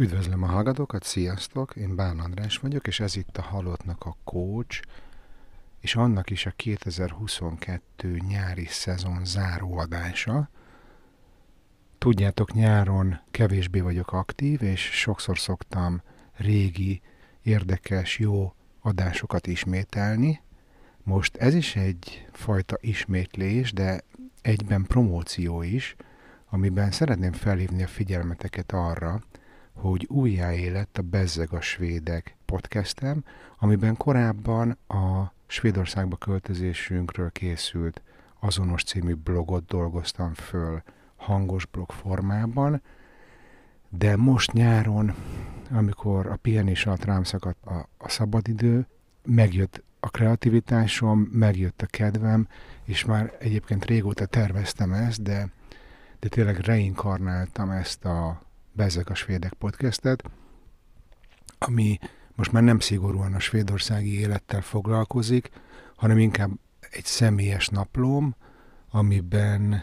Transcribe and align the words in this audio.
Üdvözlöm 0.00 0.42
a 0.42 0.46
hallgatókat, 0.46 1.04
sziasztok! 1.04 1.76
Én 1.76 1.96
Bán 1.96 2.18
András 2.18 2.58
vagyok, 2.58 2.86
és 2.86 3.00
ez 3.00 3.16
itt 3.16 3.36
a 3.36 3.42
Halottnak 3.42 4.04
a 4.04 4.16
Coach, 4.24 4.82
és 5.80 5.94
annak 5.94 6.30
is 6.30 6.46
a 6.46 6.50
2022 6.56 8.16
nyári 8.28 8.64
szezon 8.64 9.24
záróadása. 9.24 10.48
Tudjátok, 11.98 12.52
nyáron 12.52 13.20
kevésbé 13.30 13.80
vagyok 13.80 14.12
aktív, 14.12 14.62
és 14.62 14.80
sokszor 14.80 15.38
szoktam 15.38 16.02
régi, 16.36 17.00
érdekes, 17.42 18.18
jó 18.18 18.54
adásokat 18.80 19.46
ismételni. 19.46 20.40
Most 21.02 21.36
ez 21.36 21.54
is 21.54 21.76
egy 21.76 22.28
fajta 22.32 22.76
ismétlés, 22.80 23.72
de 23.72 24.00
egyben 24.42 24.82
promóció 24.82 25.62
is, 25.62 25.96
amiben 26.50 26.90
szeretném 26.90 27.32
felhívni 27.32 27.82
a 27.82 27.86
figyelmeteket 27.88 28.72
arra, 28.72 29.22
hogy 29.80 30.06
újjáélet 30.10 30.98
a 30.98 31.02
Bezzeg 31.02 31.52
a 31.52 31.60
Svédek 31.60 32.36
podcastem, 32.44 33.24
amiben 33.58 33.96
korábban 33.96 34.78
a 34.88 35.32
Svédországba 35.46 36.16
költözésünkről 36.16 37.30
készült 37.30 38.02
azonos 38.40 38.84
című 38.84 39.14
blogot 39.14 39.66
dolgoztam 39.66 40.34
föl 40.34 40.82
hangos 41.16 41.66
blog 41.66 41.90
formában, 41.90 42.82
de 43.88 44.16
most 44.16 44.52
nyáron, 44.52 45.14
amikor 45.70 46.26
a 46.26 46.36
pihenés 46.36 46.86
alatt 46.86 47.04
rám 47.04 47.22
szakadt 47.22 47.64
a, 47.64 47.88
a 47.98 48.08
szabadidő, 48.08 48.86
megjött 49.24 49.82
a 50.00 50.08
kreativitásom, 50.08 51.18
megjött 51.20 51.82
a 51.82 51.86
kedvem, 51.86 52.48
és 52.84 53.04
már 53.04 53.36
egyébként 53.38 53.84
régóta 53.84 54.26
terveztem 54.26 54.92
ezt, 54.92 55.22
de, 55.22 55.48
de 56.18 56.28
tényleg 56.28 56.58
reinkarnáltam 56.58 57.70
ezt 57.70 58.04
a 58.04 58.48
Bezek 58.72 59.10
a 59.10 59.14
Svédek 59.14 59.52
podcastet, 59.52 60.30
ami 61.58 61.98
most 62.34 62.52
már 62.52 62.62
nem 62.62 62.78
szigorúan 62.78 63.34
a 63.34 63.38
svédországi 63.38 64.18
élettel 64.18 64.60
foglalkozik, 64.60 65.50
hanem 65.96 66.18
inkább 66.18 66.50
egy 66.90 67.04
személyes 67.04 67.68
naplóm, 67.68 68.34
amiben 68.90 69.82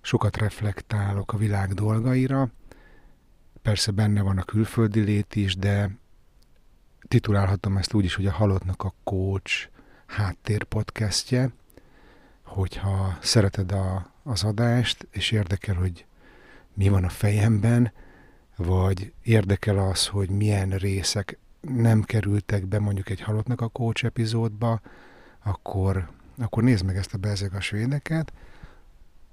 sokat 0.00 0.36
reflektálok 0.36 1.32
a 1.32 1.36
világ 1.36 1.72
dolgaira. 1.72 2.50
Persze 3.62 3.90
benne 3.90 4.22
van 4.22 4.38
a 4.38 4.42
külföldi 4.42 5.00
lét 5.00 5.36
is, 5.36 5.56
de 5.56 5.90
titulálhatom 7.08 7.76
ezt 7.76 7.94
úgy 7.94 8.04
is, 8.04 8.14
hogy 8.14 8.26
a 8.26 8.32
Halottnak 8.32 8.82
a 8.82 8.94
Coach 9.04 9.68
háttér 10.06 10.64
podcastje, 10.64 11.52
hogyha 12.42 13.18
szereted 13.20 13.72
a, 13.72 14.12
az 14.22 14.44
adást, 14.44 15.06
és 15.10 15.30
érdekel, 15.30 15.74
hogy 15.74 16.06
mi 16.74 16.88
van 16.88 17.04
a 17.04 17.08
fejemben, 17.08 17.92
vagy 18.56 19.12
érdekel 19.22 19.78
az, 19.78 20.06
hogy 20.06 20.30
milyen 20.30 20.70
részek 20.70 21.38
nem 21.60 22.02
kerültek 22.02 22.66
be 22.66 22.78
mondjuk 22.78 23.10
egy 23.10 23.20
halottnak 23.20 23.60
a 23.60 23.68
coach 23.68 24.04
epizódba, 24.04 24.80
akkor, 25.42 26.10
akkor 26.38 26.62
nézd 26.62 26.84
meg 26.84 26.96
ezt 26.96 27.14
a 27.14 27.18
bezeg 27.18 27.54
a 27.54 27.60
svédeket, 27.60 28.32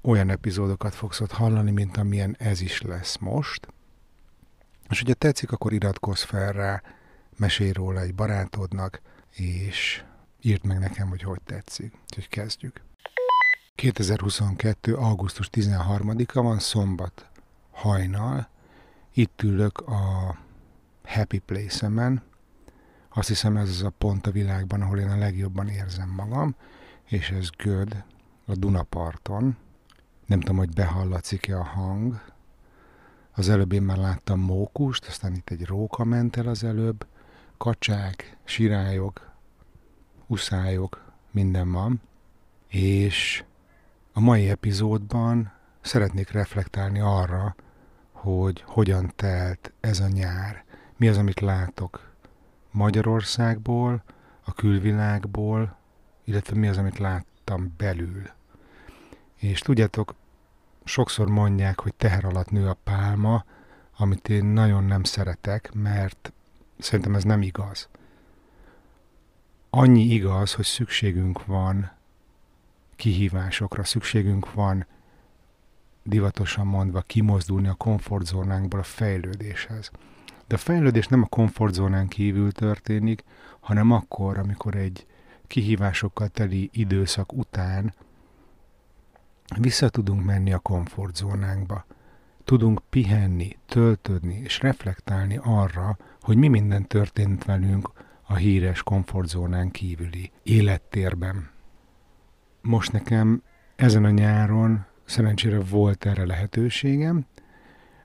olyan 0.02 0.30
epizódokat 0.30 0.96
fogsz 0.96 1.20
ott 1.20 1.32
hallani, 1.32 1.72
mint 1.72 1.98
amilyen 1.98 2.36
ez 2.40 2.62
is 2.62 2.82
lesz 2.82 3.18
most. 3.18 3.68
És 4.90 5.00
hogyha 5.00 5.14
tetszik, 5.14 5.52
akkor 5.52 5.74
iratkozz 5.74 6.24
fel 6.24 6.52
rá, 6.52 6.82
mesélj 7.38 7.72
róla 7.72 8.00
egy 8.02 8.16
barátodnak, 8.16 9.02
és 9.32 10.04
írd 10.42 10.66
meg 10.66 10.80
nekem, 10.80 11.08
hogy 11.08 11.22
hogy 11.22 11.42
tetszik. 11.46 11.94
Úgyhogy 12.04 12.28
kezdjük. 12.28 12.82
2022. 13.76 14.96
augusztus 14.96 15.50
13-a 15.52 16.42
van, 16.42 16.60
szombat 16.60 17.29
hajnal. 17.80 18.48
Itt 19.14 19.42
ülök 19.42 19.80
a 19.80 20.36
Happy 21.04 21.40
Place-emen. 21.40 22.22
Azt 23.10 23.28
hiszem 23.28 23.58
ez 23.58 23.70
az 23.70 23.84
a 23.84 23.90
pont 23.90 24.28
a 24.28 24.32
világban, 24.32 24.82
ahol 24.82 25.00
én 25.00 25.10
a 25.10 25.18
legjobban 25.18 25.68
érzem 25.68 26.10
magam, 26.10 26.56
és 27.06 27.30
ez 27.30 27.50
Göd, 27.50 28.04
a 28.46 28.56
Dunaparton. 28.56 29.58
Nem 30.26 30.40
tudom, 30.40 30.58
hogy 30.58 30.74
behallatszik-e 30.74 31.58
a 31.58 31.64
hang. 31.64 32.22
Az 33.32 33.50
előbb 33.50 33.72
én 33.72 33.82
már 33.82 33.98
láttam 33.98 34.40
mókust, 34.40 35.08
aztán 35.08 35.34
itt 35.34 35.50
egy 35.50 35.66
róka 35.66 36.04
ment 36.04 36.38
el 36.38 36.48
az 36.48 36.64
előbb, 36.64 37.08
kacsák, 37.58 38.38
sirályok, 38.44 39.32
uszályok, 40.28 41.12
minden 41.32 41.72
van. 41.72 42.02
És 42.68 43.44
a 44.14 44.20
mai 44.20 44.50
epizódban 44.50 45.52
szeretnék 45.82 46.32
reflektálni 46.32 47.00
arra, 47.00 47.56
hogy 48.22 48.64
hogyan 48.68 49.12
telt 49.16 49.72
ez 49.80 50.00
a 50.00 50.08
nyár. 50.08 50.64
Mi 50.98 51.08
az, 51.08 51.18
amit 51.18 51.40
látok 51.40 52.14
Magyarországból, 52.72 54.04
a 54.44 54.54
külvilágból, 54.54 55.78
illetve 56.24 56.56
mi 56.56 56.68
az, 56.68 56.78
amit 56.78 56.98
láttam 56.98 57.74
belül. 57.78 58.30
És 59.36 59.60
tudjátok, 59.60 60.16
sokszor 60.84 61.30
mondják, 61.30 61.80
hogy 61.80 61.94
teher 61.94 62.26
alatt 62.26 62.52
nő 62.52 62.68
a 62.68 62.78
pálma, 62.84 63.46
amit 63.98 64.30
én 64.30 64.46
nagyon 64.46 64.84
nem 64.84 65.04
szeretek, 65.04 65.72
mert 65.74 66.34
szerintem 66.78 67.16
ez 67.16 67.24
nem 67.24 67.42
igaz. 67.42 67.90
Annyi 69.70 70.04
igaz, 70.04 70.54
hogy 70.54 70.66
szükségünk 70.66 71.46
van 71.46 71.92
kihívásokra, 72.96 73.84
szükségünk 73.84 74.54
van 74.54 74.86
divatosan 76.10 76.68
mondva 76.68 77.02
kimozdulni 77.02 77.68
a 77.68 77.74
komfortzónánkból 77.74 78.80
a 78.80 78.84
fejlődéshez. 78.84 79.92
De 80.48 80.56
a 80.56 80.58
fejlődés 80.58 81.08
nem 81.08 81.22
a 81.22 81.28
komfortzónán 81.28 82.08
kívül 82.08 82.52
történik, 82.52 83.24
hanem 83.60 83.92
akkor, 83.92 84.38
amikor 84.38 84.76
egy 84.76 85.06
kihívásokkal 85.48 86.28
teli 86.28 86.70
időszak 86.74 87.34
után 87.34 87.94
vissza 89.58 89.90
tudunk 89.90 90.24
menni 90.24 90.54
a 90.54 90.60
komfortzónánkba. 90.60 91.86
Tudunk 92.44 92.82
pihenni, 92.90 93.58
töltödni 93.66 94.40
és 94.44 94.60
reflektálni 94.60 95.40
arra, 95.44 95.98
hogy 96.22 96.38
mi 96.38 96.48
minden 96.48 96.88
történt 96.88 97.46
velünk 97.46 97.92
a 98.22 98.36
híres 98.36 98.84
komfortzónán 98.84 99.72
kívüli 99.72 100.32
élettérben. 100.44 101.50
Most 102.62 102.92
nekem 102.92 103.44
ezen 103.76 104.06
a 104.06 104.10
nyáron 104.10 104.86
szerencsére 105.10 105.60
volt 105.60 106.06
erre 106.06 106.26
lehetőségem. 106.26 107.26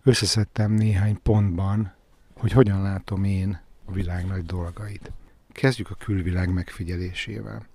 Összeszedtem 0.03 0.73
néhány 0.73 1.19
pontban, 1.23 1.95
hogy 2.35 2.53
hogyan 2.53 2.83
látom 2.83 3.25
én 3.25 3.61
a 3.85 3.93
világ 3.93 4.27
nagy 4.27 4.45
dolgait. 4.45 5.13
Kezdjük 5.53 5.91
a 5.91 5.95
külvilág 5.95 6.53
megfigyelésével. 6.53 7.67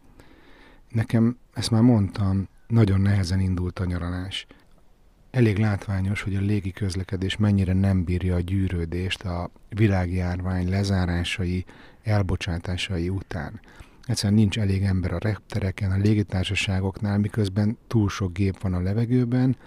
Nekem, 0.90 1.38
ezt 1.54 1.72
már 1.72 1.82
mondtam, 1.82 2.48
nagyon 2.68 3.02
nehezen 3.02 3.40
indult 3.40 3.80
a 3.80 3.86
nyaralás. 3.86 4.48
Elég 5.32 5.58
látványos, 5.58 6.22
hogy 6.22 6.36
a 6.36 6.42
légi 6.42 6.72
közlekedés 6.72 7.38
mennyire 7.38 7.74
nem 7.74 8.04
bírja 8.04 8.36
a 8.36 8.40
gyűrődést 8.40 9.24
a 9.24 9.52
világjárvány 9.70 10.70
lezárásai, 10.70 11.66
elbocsátásai 12.04 13.10
után. 13.10 13.60
Egyszerűen 14.10 14.40
nincs 14.40 14.60
elég 14.60 14.84
ember 14.84 15.14
a 15.14 15.18
reptereken, 15.18 15.92
a 15.92 15.98
légitársaságoknál, 15.98 17.18
miközben 17.18 17.78
túl 17.88 18.10
sok 18.10 18.34
gép 18.34 18.62
van 18.62 18.74
a 18.74 18.82
levegőben, 18.82 19.58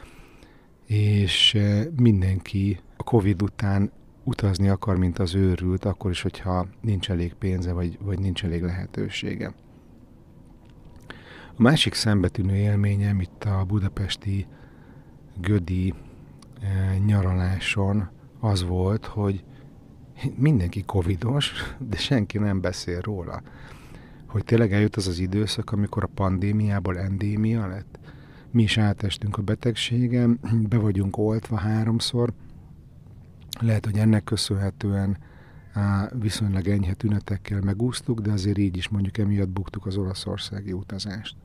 és 0.86 1.54
eh, 1.54 1.86
mindenki 1.97 2.80
a 2.97 3.03
Covid 3.03 3.42
után 3.42 3.92
utazni 4.25 4.69
akar, 4.69 4.98
mint 4.98 5.19
az 5.19 5.34
őrült, 5.34 5.84
akkor 5.84 6.10
is, 6.10 6.22
hogyha 6.22 6.66
nincs 6.80 7.10
elég 7.10 7.34
pénze, 7.34 7.72
vagy, 7.72 7.98
vagy 8.00 8.19
nincs 8.19 8.44
elég 8.44 8.62
lehetősége. 8.62 9.54
A 11.56 11.62
másik 11.62 11.94
szembetűnő 11.94 12.54
élményem 12.54 13.20
itt 13.20 13.44
a 13.44 13.64
budapesti 13.64 14.47
Gödi 15.41 15.94
e, 16.60 16.98
nyaraláson 16.98 18.09
az 18.41 18.64
volt, 18.64 19.06
hogy 19.06 19.44
mindenki 20.36 20.83
covidos, 20.84 21.53
de 21.78 21.97
senki 21.97 22.38
nem 22.38 22.60
beszél 22.60 23.00
róla 23.00 23.42
hogy 24.33 24.45
tényleg 24.45 24.73
eljött 24.73 24.97
az 24.97 25.07
az 25.07 25.19
időszak, 25.19 25.73
amikor 25.73 26.03
a 26.03 26.11
pandémiából 26.15 26.99
endémia 26.99 27.67
lett. 27.67 27.99
Mi 28.51 28.63
is 28.63 28.79
átestünk 28.79 29.39
a 29.39 29.43
betegségem, 29.43 30.39
be 30.69 30.77
vagyunk 30.77 31.17
oltva 31.17 31.57
háromszor. 31.57 32.33
Lehet, 33.61 33.84
hogy 33.84 33.97
ennek 33.97 34.25
köszönhetően 34.25 35.19
viszonylag 36.13 36.69
enyhe 36.69 36.95
tünetekkel 36.95 37.61
megúsztuk, 37.61 38.21
de 38.21 38.33
azért 38.33 38.59
így 38.59 38.77
is 38.77 38.89
mondjuk 38.89 39.19
emiatt 39.19 39.49
buktuk 39.49 39.87
az 39.87 39.97
olaszországi 39.97 40.73
utazást. 40.73 41.37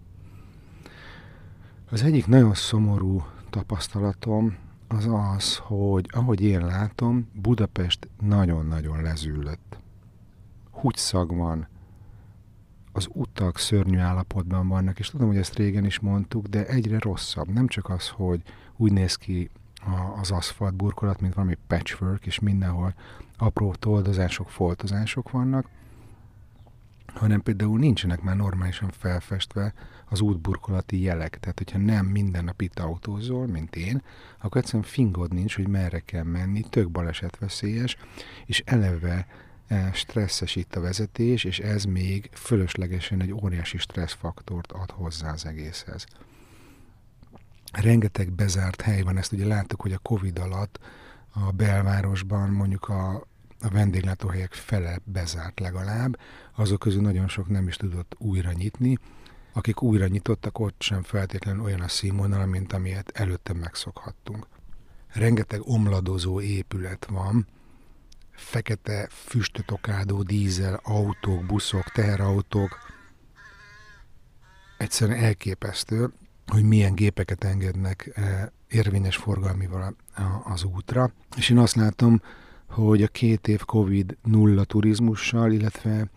Az 1.90 2.04
egyik 2.04 2.28
nagyon 2.28 2.54
szomorú 2.54 3.24
tapasztalatom 3.50 4.56
az 4.88 5.08
az, 5.36 5.56
hogy 5.56 6.10
ahogy 6.14 6.42
én 6.42 6.66
látom, 6.66 7.30
Budapest 7.42 8.10
nagyon-nagyon 8.20 9.02
lezüllött. 9.02 9.80
Húgyszag 10.72 11.36
van, 11.36 11.68
az 12.98 13.08
utak 13.12 13.58
szörnyű 13.58 13.98
állapotban 13.98 14.68
vannak, 14.68 15.00
és 15.00 15.10
tudom, 15.10 15.28
hogy 15.28 15.38
ezt 15.38 15.56
régen 15.56 15.86
is 15.86 16.00
mondtuk, 16.00 16.48
de 16.48 16.68
egyre 16.68 17.00
rosszabb. 17.00 17.48
Nem 17.48 17.68
csak 17.68 17.90
az, 17.90 18.10
hogy 18.10 18.42
úgy 18.76 18.92
néz 18.92 19.16
ki 19.16 19.50
az 20.22 20.32
aszfalt 20.32 20.76
burkolat, 20.76 21.22
mint 21.22 21.34
valami 21.34 21.58
patchwork, 21.68 22.26
és 22.26 22.40
mindenhol 22.40 22.94
apró 23.38 23.74
toldozások, 23.74 24.50
foltozások 24.50 25.32
vannak, 25.32 25.70
hanem 27.14 27.42
például 27.42 27.80
nincsenek 27.80 28.22
már 28.22 28.36
normálisan 28.36 28.90
felfestve 28.92 29.74
az 30.10 30.22
útburkolati 30.22 31.02
jelek. 31.02 31.40
Tehát, 31.40 31.58
hogyha 31.58 31.78
nem 31.78 32.06
minden 32.06 32.44
nap 32.44 32.62
itt 32.62 32.80
autózol, 32.80 33.48
mint 33.48 33.76
én, 33.76 34.02
akkor 34.42 34.62
egyszerűen 34.62 34.84
fingod 34.84 35.34
nincs, 35.34 35.56
hogy 35.56 35.68
merre 35.68 36.00
kell 36.00 36.24
menni, 36.24 36.62
tök 36.70 36.92
balesetveszélyes, 36.92 37.98
és 38.46 38.64
eleve 38.66 39.28
stresszes 39.94 40.56
itt 40.56 40.76
a 40.76 40.82
vezetés, 40.82 41.44
és 41.44 41.60
ez 41.60 41.84
még 41.84 42.30
fölöslegesen 42.34 43.22
egy 43.22 43.34
óriási 43.34 43.78
stresszfaktort 43.78 44.72
ad 44.72 44.92
hozzá 44.92 45.32
az 45.32 45.46
egészhez. 45.46 46.06
Rengeteg 47.72 48.32
bezárt 48.32 48.82
hely 48.82 49.02
van, 49.02 49.18
ezt 49.18 49.32
ugye 49.32 49.46
láttuk, 49.46 49.82
hogy 49.82 49.94
a 49.94 49.98
Covid 49.98 50.40
alatt 50.40 50.80
a 51.34 51.52
belvárosban 51.52 52.50
mondjuk 52.50 52.90
a 52.90 53.28
a 53.62 53.70
vendéglátóhelyek 53.70 54.54
fele 54.54 55.00
bezárt 55.04 55.60
legalább, 55.60 56.20
azok 56.56 56.80
közül 56.80 57.02
nagyon 57.02 57.28
sok 57.28 57.48
nem 57.48 57.68
is 57.68 57.76
tudott 57.76 58.16
újra 58.18 58.52
nyitni, 58.52 58.98
akik 59.54 59.82
újra 59.82 60.08
nyitottak, 60.08 60.60
ott 60.60 60.82
sem 60.82 61.04
feltétlenül 61.04 61.64
olyan 61.64 61.82
a 61.82 61.88
színvonal, 61.88 62.46
mint 62.46 62.74
amilyet 62.74 63.12
előtte 63.14 63.54
megszokhattunk. 63.54 64.48
Rengeteg 65.08 65.60
omladozó 65.64 66.42
épület 66.42 67.06
van, 67.06 67.48
fekete 68.38 69.08
füstöt 69.12 69.72
okádó 69.72 70.22
dízel, 70.22 70.80
autók, 70.84 71.46
buszok, 71.46 71.84
teherautók. 71.84 72.78
Egyszerűen 74.78 75.24
elképesztő, 75.24 76.14
hogy 76.48 76.64
milyen 76.64 76.96
gépeket 76.96 77.44
engednek 77.44 78.12
eh, 78.14 78.46
érvényes 78.68 79.16
forgalmival 79.16 79.96
az 80.44 80.64
útra. 80.64 81.12
És 81.36 81.50
én 81.50 81.58
azt 81.58 81.76
látom, 81.76 82.22
hogy 82.70 83.04
a 83.04 83.08
két 83.08 83.48
év 83.48 83.66
Covid 83.66 84.18
nulla 84.24 84.64
turizmussal, 84.64 85.52
illetve 85.52 86.10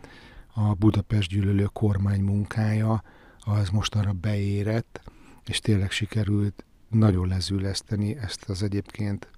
a 0.55 0.75
Budapest 0.75 1.31
gyűlölő 1.31 1.65
kormány 1.73 2.21
munkája 2.21 3.03
az 3.39 3.69
most 3.69 3.95
arra 3.95 4.13
beérett, 4.13 5.01
és 5.47 5.59
tényleg 5.59 5.91
sikerült 5.91 6.65
nagyon 6.89 7.29
lezüleszteni 7.29 8.17
ezt 8.17 8.49
az 8.49 8.63
egyébként 8.63 9.31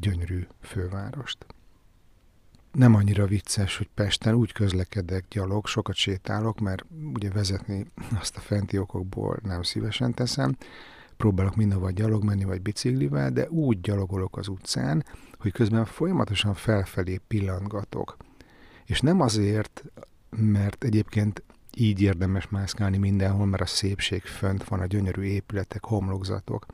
gyönyörű 0.00 0.46
fővárost. 0.60 1.46
Nem 2.72 2.94
annyira 2.94 3.26
vicces, 3.26 3.76
hogy 3.76 3.88
Pesten 3.94 4.34
úgy 4.34 4.52
közlekedek 4.52 5.24
gyalog, 5.28 5.66
sokat 5.66 5.94
sétálok, 5.94 6.60
mert 6.60 6.84
ugye 7.14 7.30
vezetni 7.30 7.86
azt 8.20 8.36
a 8.36 8.40
fenti 8.40 8.78
okokból 8.78 9.38
nem 9.42 9.62
szívesen 9.62 10.14
teszem, 10.14 10.56
próbálok 11.16 11.56
mindenhova 11.56 11.90
gyalog 11.90 12.24
menni, 12.24 12.44
vagy 12.44 12.62
biciklivel, 12.62 13.30
de 13.30 13.48
úgy 13.48 13.80
gyalogolok 13.80 14.36
az 14.36 14.48
utcán, 14.48 15.04
hogy 15.38 15.52
közben 15.52 15.84
folyamatosan 15.84 16.54
felfelé 16.54 17.20
pillantgatok. 17.28 18.16
És 18.84 19.00
nem 19.00 19.20
azért, 19.20 19.84
mert 20.30 20.84
egyébként 20.84 21.42
így 21.74 22.02
érdemes 22.02 22.48
mászkálni 22.48 22.96
mindenhol, 22.96 23.46
mert 23.46 23.62
a 23.62 23.66
szépség 23.66 24.22
fönt 24.22 24.64
van, 24.64 24.80
a 24.80 24.86
gyönyörű 24.86 25.22
épületek, 25.22 25.84
homlokzatok. 25.84 26.66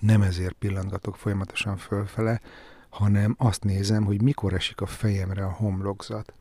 Nem 0.00 0.22
ezért 0.22 0.54
pillantgatok 0.54 1.16
folyamatosan 1.16 1.76
fölfele, 1.76 2.40
hanem 2.88 3.34
azt 3.38 3.64
nézem, 3.64 4.04
hogy 4.04 4.22
mikor 4.22 4.52
esik 4.52 4.80
a 4.80 4.86
fejemre 4.86 5.44
a 5.44 5.52
homlokzat. 5.52 6.32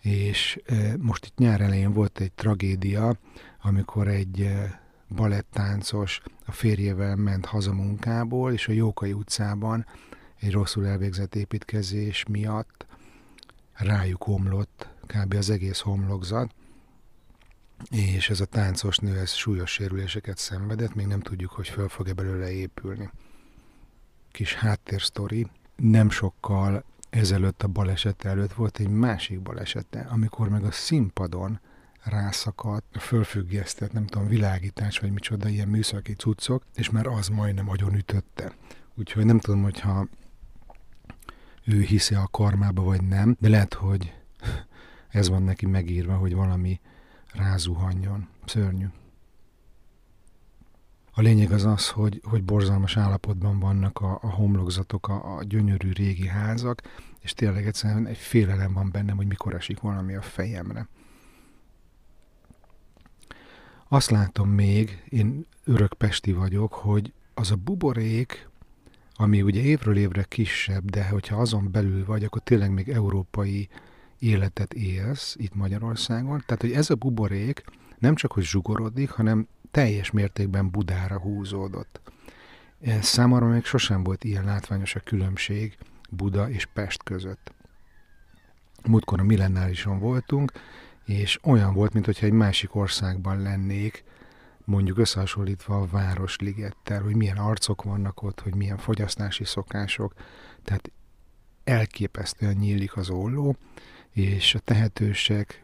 És 0.00 0.60
most 0.98 1.26
itt 1.26 1.36
nyár 1.36 1.60
elején 1.60 1.92
volt 1.92 2.20
egy 2.20 2.32
tragédia, 2.32 3.18
amikor 3.62 4.08
egy 4.08 4.52
balettáncos 5.08 6.20
a 6.44 6.52
férjével 6.52 7.16
ment 7.16 7.44
haza 7.44 7.72
munkából, 7.72 8.52
és 8.52 8.68
a 8.68 8.72
Jókai 8.72 9.12
utcában 9.12 9.86
egy 10.40 10.52
rosszul 10.52 10.86
elvégzett 10.86 11.34
építkezés 11.34 12.24
miatt 12.28 12.86
rájuk 13.72 14.26
omlott 14.26 14.88
kb. 15.06 15.34
az 15.34 15.50
egész 15.50 15.80
homlokzat, 15.80 16.54
és 17.90 18.30
ez 18.30 18.40
a 18.40 18.44
táncos 18.44 18.96
nő 18.96 19.18
ez 19.18 19.32
súlyos 19.32 19.70
sérüléseket 19.70 20.38
szenvedett, 20.38 20.94
még 20.94 21.06
nem 21.06 21.20
tudjuk, 21.20 21.50
hogy 21.50 21.68
föl 21.68 21.88
fog-e 21.88 22.12
belőle 22.12 22.50
épülni. 22.50 23.10
Kis 24.36 24.54
háttérsztori, 24.54 25.46
nem 25.76 26.10
sokkal 26.10 26.84
ezelőtt 27.10 27.62
a 27.62 27.68
baleset 27.68 28.24
előtt 28.24 28.52
volt 28.52 28.78
egy 28.78 28.88
másik 28.88 29.40
balesete, 29.40 30.00
amikor 30.10 30.48
meg 30.48 30.64
a 30.64 30.70
színpadon 30.70 31.60
rászakadt, 32.02 32.96
fölfüggesztett, 32.98 33.92
nem 33.92 34.06
tudom, 34.06 34.28
világítás, 34.28 34.98
vagy 34.98 35.12
micsoda, 35.12 35.48
ilyen 35.48 35.68
műszaki 35.68 36.12
cuccok, 36.12 36.62
és 36.74 36.90
már 36.90 37.06
az 37.06 37.28
majdnem 37.28 37.68
agyon 37.68 37.94
ütötte. 37.94 38.52
Úgyhogy 38.94 39.24
nem 39.24 39.38
tudom, 39.38 39.62
hogyha 39.62 40.08
ő 41.64 41.80
hiszi 41.80 42.14
a 42.14 42.28
karmába, 42.30 42.82
vagy 42.82 43.02
nem, 43.02 43.36
de 43.40 43.48
lehet, 43.48 43.74
hogy 43.74 44.14
ez 45.08 45.28
van 45.28 45.42
neki 45.42 45.66
megírva, 45.66 46.16
hogy 46.16 46.34
valami 46.34 46.80
rázuhanjon. 47.32 48.28
Szörnyű. 48.46 48.86
A 51.18 51.22
lényeg 51.22 51.52
az 51.52 51.64
az, 51.64 51.88
hogy, 51.88 52.20
hogy 52.24 52.44
borzalmas 52.44 52.96
állapotban 52.96 53.58
vannak 53.58 54.00
a, 54.00 54.18
a 54.22 54.30
homlokzatok, 54.30 55.08
a, 55.08 55.36
a 55.36 55.42
gyönyörű 55.42 55.90
régi 55.92 56.26
házak, 56.26 56.82
és 57.20 57.32
tényleg 57.32 57.66
egyszerűen 57.66 58.06
egy 58.06 58.16
félelem 58.16 58.72
van 58.72 58.90
bennem, 58.90 59.16
hogy 59.16 59.26
mikor 59.26 59.54
esik 59.54 59.80
valami 59.80 60.14
a 60.14 60.22
fejemre. 60.22 60.88
Azt 63.88 64.10
látom 64.10 64.48
még, 64.48 65.02
én 65.08 65.46
örök 65.64 65.92
pesti 65.92 66.32
vagyok, 66.32 66.72
hogy 66.72 67.12
az 67.34 67.50
a 67.50 67.56
buborék, 67.56 68.48
ami 69.14 69.42
ugye 69.42 69.60
évről 69.60 69.96
évre 69.96 70.22
kisebb, 70.22 70.90
de 70.90 71.08
hogyha 71.08 71.36
azon 71.36 71.70
belül 71.70 72.04
vagy, 72.04 72.24
akkor 72.24 72.42
tényleg 72.42 72.70
még 72.70 72.88
európai 72.88 73.68
életet 74.18 74.74
élsz 74.74 75.34
itt 75.38 75.54
Magyarországon. 75.54 76.42
Tehát, 76.46 76.62
hogy 76.62 76.72
ez 76.72 76.90
a 76.90 76.94
buborék 76.94 77.64
nem 77.98 78.14
csak, 78.14 78.32
hogy 78.32 78.44
zsugorodik, 78.44 79.10
hanem 79.10 79.48
teljes 79.70 80.10
mértékben 80.10 80.70
Budára 80.70 81.20
húzódott. 81.20 82.00
Számomra 83.00 83.46
még 83.46 83.64
sosem 83.64 84.02
volt 84.02 84.24
ilyen 84.24 84.44
látványos 84.44 84.94
a 84.94 85.00
különbség 85.00 85.76
Buda 86.10 86.50
és 86.50 86.66
Pest 86.66 87.02
között. 87.02 87.52
Múltkor 88.84 89.20
a 89.20 89.24
millenárison 89.24 89.98
voltunk, 89.98 90.52
és 91.04 91.38
olyan 91.42 91.74
volt, 91.74 91.92
mintha 91.92 92.26
egy 92.26 92.32
másik 92.32 92.74
országban 92.74 93.42
lennék, 93.42 94.04
mondjuk 94.64 94.98
összehasonlítva 94.98 95.80
a 95.80 95.86
Városligettel, 95.86 97.02
hogy 97.02 97.16
milyen 97.16 97.36
arcok 97.36 97.82
vannak 97.82 98.22
ott, 98.22 98.40
hogy 98.40 98.54
milyen 98.54 98.76
fogyasztási 98.76 99.44
szokások, 99.44 100.14
tehát 100.64 100.90
elképesztően 101.64 102.56
nyílik 102.56 102.96
az 102.96 103.10
olló, 103.10 103.56
és 104.10 104.54
a 104.54 104.58
tehetősek 104.58 105.62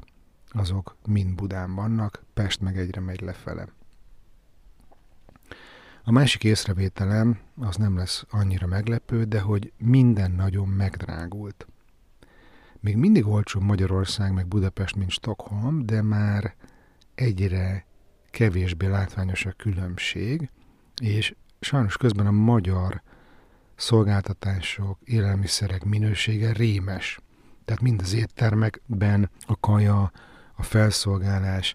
azok 0.48 0.96
mind 1.06 1.34
Budán 1.34 1.74
vannak, 1.74 2.24
Pest 2.34 2.60
meg 2.60 2.78
egyre 2.78 3.00
megy 3.00 3.20
lefele. 3.20 3.68
A 6.04 6.10
másik 6.10 6.44
észrevételem 6.44 7.38
az 7.60 7.76
nem 7.76 7.96
lesz 7.96 8.24
annyira 8.30 8.66
meglepő, 8.66 9.24
de 9.24 9.40
hogy 9.40 9.72
minden 9.78 10.30
nagyon 10.30 10.68
megdrágult. 10.68 11.66
Még 12.80 12.96
mindig 12.96 13.26
olcsó 13.26 13.60
Magyarország 13.60 14.32
meg 14.32 14.46
Budapest, 14.46 14.96
mint 14.96 15.10
Stockholm, 15.10 15.86
de 15.86 16.02
már 16.02 16.54
egyre 17.14 17.86
kevésbé 18.30 18.86
látványos 18.86 19.46
a 19.46 19.52
különbség, 19.52 20.50
és 21.02 21.34
sajnos 21.60 21.96
közben 21.96 22.26
a 22.26 22.30
magyar 22.30 23.02
szolgáltatások, 23.74 24.98
élelmiszerek 25.04 25.84
minősége 25.84 26.52
rémes. 26.52 27.20
Tehát 27.64 27.82
mind 27.82 28.00
az 28.00 28.14
éttermekben 28.14 29.30
a 29.40 29.60
kaja, 29.60 30.12
a 30.54 30.62
felszolgálás, 30.62 31.74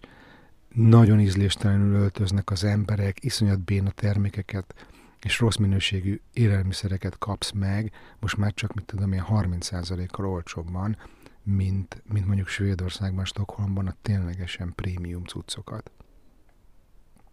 nagyon 0.68 1.20
ízléstelenül 1.20 1.94
öltöznek 1.94 2.50
az 2.50 2.64
emberek, 2.64 3.24
iszonyat 3.24 3.60
béna 3.60 3.90
termékeket 3.90 4.74
és 5.20 5.38
rossz 5.38 5.56
minőségű 5.56 6.20
élelmiszereket 6.32 7.18
kapsz 7.18 7.50
meg, 7.50 7.92
most 8.20 8.36
már 8.36 8.54
csak, 8.54 8.74
mit 8.74 8.84
tudom 8.84 9.12
ilyen 9.12 9.26
30%-kal 9.28 10.26
olcsóbban, 10.26 10.96
mint, 11.42 12.02
mint 12.12 12.26
mondjuk 12.26 12.48
Svédországban, 12.48 13.24
Stockholmban 13.24 13.86
a 13.86 13.96
ténylegesen 14.02 14.72
prémium 14.74 15.24
cuccokat. 15.24 15.90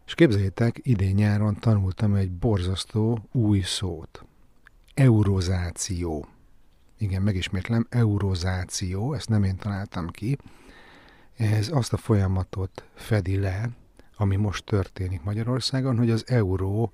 És 0.05 0.15
képzeljétek, 0.15 0.79
idén 0.83 1.15
nyáron 1.15 1.55
tanultam 1.55 2.13
egy 2.13 2.31
borzasztó 2.31 3.19
új 3.31 3.61
szót. 3.61 4.25
Eurozáció. 4.93 6.27
Igen, 6.97 7.21
megismétlem, 7.21 7.87
eurozáció, 7.89 9.13
ezt 9.13 9.29
nem 9.29 9.43
én 9.43 9.55
találtam 9.55 10.09
ki. 10.09 10.37
Ez 11.35 11.69
azt 11.71 11.93
a 11.93 11.97
folyamatot 11.97 12.89
fedi 12.93 13.37
le, 13.37 13.69
ami 14.17 14.35
most 14.35 14.63
történik 14.63 15.23
Magyarországon, 15.23 15.97
hogy 15.97 16.09
az 16.09 16.23
euró 16.27 16.93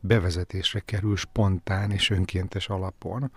bevezetésre 0.00 0.80
kerül 0.80 1.16
spontán 1.16 1.90
és 1.90 2.10
önkéntes 2.10 2.68
alapon. 2.68 3.30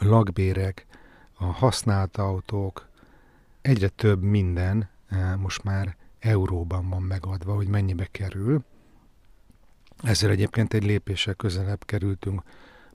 Lakbérek, 0.00 0.86
a 1.34 1.44
használt 1.44 2.16
autók, 2.16 2.88
egyre 3.62 3.88
több 3.88 4.22
minden 4.22 4.88
eh, 5.08 5.36
most 5.36 5.64
már 5.64 5.96
euróban 6.18 6.88
van 6.88 7.02
megadva, 7.02 7.54
hogy 7.54 7.68
mennyibe 7.68 8.08
kerül, 8.10 8.64
Ezzel 10.02 10.30
egyébként 10.30 10.74
egy 10.74 10.84
lépéssel 10.84 11.34
közelebb 11.34 11.84
kerültünk 11.84 12.42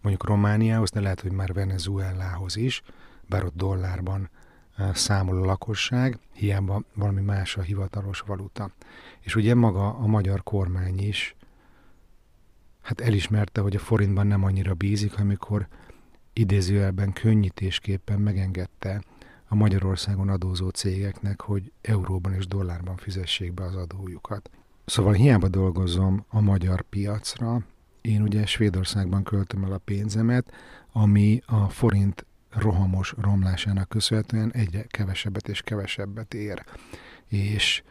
mondjuk 0.02 0.26
Romániához, 0.26 0.90
de 0.90 1.00
lehet, 1.00 1.22
hogy 1.22 1.32
már 1.32 1.54
Venezuelához 1.54 2.56
is, 2.56 2.82
bár 3.28 3.44
ott 3.44 3.56
dollárban 3.56 4.30
számol 4.94 5.42
a 5.42 5.46
lakosság, 5.46 6.20
hiába 6.34 6.84
valami 6.94 7.22
más 7.22 7.58
a 7.58 7.62
hivatalos 7.62 8.20
valuta. 8.20 8.72
És 9.20 9.36
ugye 9.36 9.56
maga 9.56 9.88
a 9.88 10.06
magyar 10.06 10.44
kormány 10.44 11.00
is 11.00 11.36
hát 12.82 13.02
elismerte, 13.02 13.62
hogy 13.62 13.76
a 13.76 13.80
forintban 13.80 14.28
nem 14.28 14.44
annyira 14.44 14.74
bízik, 14.74 15.20
amikor 15.20 15.68
idézőjelben 16.34 17.14
könnyítésképpen 17.14 18.20
megengedte 18.20 19.04
a 19.48 19.56
Magyarországon 19.56 20.30
adózó 20.30 20.70
cégeknek, 20.70 21.42
hogy 21.42 21.72
euróban 21.82 22.34
és 22.34 22.48
dollárban 22.48 22.98
fizessék 22.98 23.54
be 23.54 23.64
az 23.64 23.76
adójukat. 23.76 24.50
Szóval 24.86 25.14
hiába 25.14 25.48
dolgozom 25.48 26.26
a 26.28 26.42
magyar 26.42 26.82
piacra, 26.82 27.62
én 28.02 28.22
ugye 28.22 28.46
Svédországban 28.46 29.24
költöm 29.24 29.64
el 29.64 29.72
a 29.72 29.78
pénzemet, 29.78 30.52
ami 30.92 31.42
a 31.46 31.70
forint 31.70 32.26
rohamos 32.50 33.14
romlásának 33.22 33.90
köszönhetően 33.90 34.52
egyre 34.54 34.84
kevesebbet 34.84 35.48
és 35.48 35.62
kevesebbet 35.62 36.34
ér. 36.34 36.64
És 37.28 37.84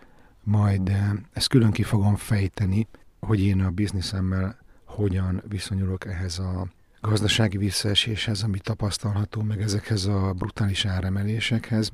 majd 0.43 0.89
eh, 0.89 1.11
ezt 1.33 1.49
külön 1.49 1.71
ki 1.71 1.83
fogom 1.83 2.17
fejteni, 2.17 2.87
hogy 3.21 3.41
én 3.41 3.61
a 3.61 3.71
bizniszemmel 3.71 4.59
hogyan 4.85 5.43
viszonyulok 5.49 6.07
ehhez 6.07 6.39
a 6.39 6.67
gazdasági 7.01 7.57
visszaeséshez, 7.57 8.43
ami 8.43 8.59
tapasztalható, 8.59 9.43
meg 9.43 9.61
ezekhez 9.63 10.07
a 10.07 10.33
brutális 10.37 10.85
áremelésekhez. 10.85 11.91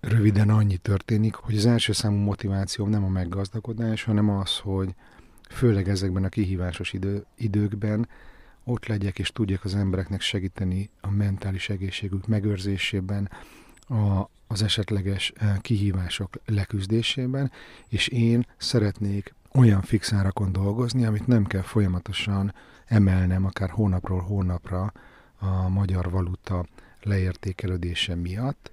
Röviden 0.00 0.50
annyi 0.50 0.76
történik, 0.76 1.34
hogy 1.34 1.56
az 1.56 1.66
első 1.66 1.92
számú 1.92 2.16
motiváció 2.16 2.86
nem 2.86 3.04
a 3.04 3.08
meggazdagodás, 3.08 4.02
hanem 4.02 4.30
az, 4.30 4.58
hogy 4.58 4.94
főleg 5.48 5.88
ezekben 5.88 6.24
a 6.24 6.28
kihívásos 6.28 6.92
idő, 6.92 7.24
időkben 7.36 8.08
ott 8.64 8.86
legyek 8.86 9.18
és 9.18 9.30
tudjak 9.30 9.64
az 9.64 9.74
embereknek 9.74 10.20
segíteni 10.20 10.90
a 11.00 11.10
mentális 11.10 11.68
egészségük 11.68 12.26
megőrzésében, 12.26 13.30
a, 13.88 14.30
az 14.46 14.62
esetleges 14.62 15.32
eh, 15.36 15.56
kihívások 15.60 16.40
leküzdésében, 16.46 17.50
és 17.88 18.08
én 18.08 18.46
szeretnék 18.56 19.34
olyan 19.54 19.82
fix 19.82 20.12
árakon 20.12 20.52
dolgozni, 20.52 21.04
amit 21.04 21.26
nem 21.26 21.44
kell 21.44 21.62
folyamatosan 21.62 22.54
emelnem, 22.86 23.44
akár 23.44 23.70
hónapról 23.70 24.20
hónapra 24.20 24.92
a 25.38 25.68
magyar 25.68 26.10
valuta 26.10 26.66
leértékelődése 27.02 28.14
miatt, 28.14 28.72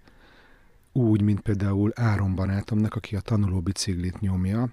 úgy, 0.92 1.22
mint 1.22 1.40
például 1.40 1.92
Áron 1.96 2.36
barátomnak, 2.36 2.96
aki 2.96 3.16
a 3.16 3.20
tanuló 3.20 3.60
biciklit 3.60 4.20
nyomja, 4.20 4.70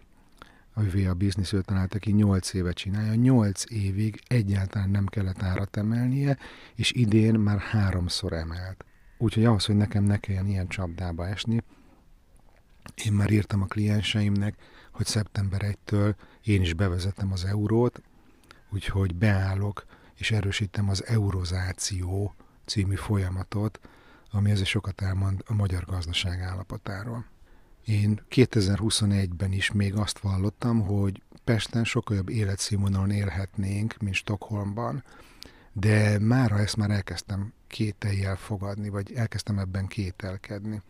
a 0.78 1.08
a 1.08 1.14
Business 1.14 1.52
ő 1.52 1.60
találta 1.60 1.98
ki, 1.98 2.12
8 2.12 2.52
éve 2.52 2.72
csinálja, 2.72 3.14
8 3.14 3.62
évig 3.70 4.20
egyáltalán 4.26 4.90
nem 4.90 5.06
kellett 5.06 5.42
árat 5.42 5.76
emelnie, 5.76 6.38
és 6.74 6.92
idén 6.92 7.34
már 7.34 7.58
háromszor 7.58 8.32
emelt. 8.32 8.84
Úgyhogy 9.18 9.44
ahhoz, 9.44 9.64
hogy 9.64 9.76
nekem 9.76 10.04
ne 10.04 10.16
kelljen 10.16 10.46
ilyen 10.46 10.68
csapdába 10.68 11.26
esni, 11.26 11.62
én 13.04 13.12
már 13.12 13.30
írtam 13.30 13.62
a 13.62 13.66
klienseimnek, 13.66 14.56
hogy 14.92 15.06
szeptember 15.06 15.60
1-től 15.64 16.14
én 16.44 16.60
is 16.60 16.74
bevezetem 16.74 17.32
az 17.32 17.44
eurót, 17.44 18.02
úgyhogy 18.70 19.14
beállok 19.14 19.84
és 20.14 20.30
erősítem 20.30 20.88
az 20.88 21.06
eurozáció 21.06 22.34
című 22.64 22.94
folyamatot, 22.94 23.80
ami 24.30 24.50
ezért 24.50 24.68
sokat 24.68 25.00
elmond 25.00 25.42
a 25.46 25.54
magyar 25.54 25.84
gazdaság 25.84 26.40
állapotáról. 26.40 27.35
Én 27.86 28.20
2021-ben 28.30 29.52
is 29.52 29.72
még 29.72 29.94
azt 29.94 30.18
vallottam, 30.18 30.80
hogy 30.80 31.22
Pesten 31.44 31.84
sokkal 31.84 32.16
jobb 32.16 32.28
életszínvonalon 32.28 33.10
élhetnénk, 33.10 33.96
mint 34.00 34.14
Stockholmban, 34.14 35.04
de 35.72 36.18
mára 36.18 36.58
ezt 36.58 36.76
már 36.76 36.90
elkezdtem 36.90 37.52
kételjel 37.66 38.36
fogadni, 38.36 38.88
vagy 38.88 39.12
elkezdtem 39.12 39.58
ebben 39.58 39.86
kételkedni. 39.86 40.82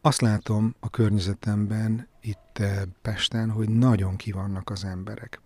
Azt 0.00 0.20
látom 0.20 0.74
a 0.80 0.90
környezetemben, 0.90 2.08
itt 2.20 2.58
eh, 2.58 2.82
Pesten, 3.02 3.50
hogy 3.50 3.68
nagyon 3.68 4.16
kivannak 4.16 4.70
az 4.70 4.84
emberek. 4.84 5.40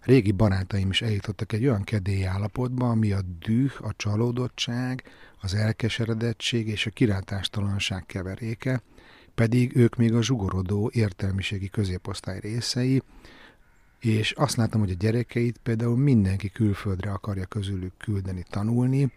Régi 0.00 0.32
barátaim 0.32 0.90
is 0.90 1.02
eljutottak 1.02 1.52
egy 1.52 1.64
olyan 1.64 1.84
kedély 1.84 2.26
állapotba, 2.26 2.90
ami 2.90 3.12
a 3.12 3.20
düh, 3.38 3.72
a 3.78 3.92
csalódottság, 3.96 5.02
az 5.40 5.54
elkeseredettség 5.54 6.68
és 6.68 6.86
a 6.86 6.90
kilátástalanság 6.90 8.06
keveréke, 8.06 8.82
pedig 9.38 9.76
ők 9.76 9.96
még 9.96 10.14
a 10.14 10.22
zsugorodó 10.22 10.90
értelmiségi 10.94 11.68
középosztály 11.68 12.40
részei, 12.40 13.02
és 14.00 14.32
azt 14.32 14.56
látom, 14.56 14.80
hogy 14.80 14.90
a 14.90 14.94
gyerekeit 14.98 15.58
például 15.62 15.96
mindenki 15.96 16.48
külföldre 16.48 17.10
akarja 17.10 17.46
közülük 17.46 17.92
küldeni 17.98 18.44
tanulni, 18.50 19.12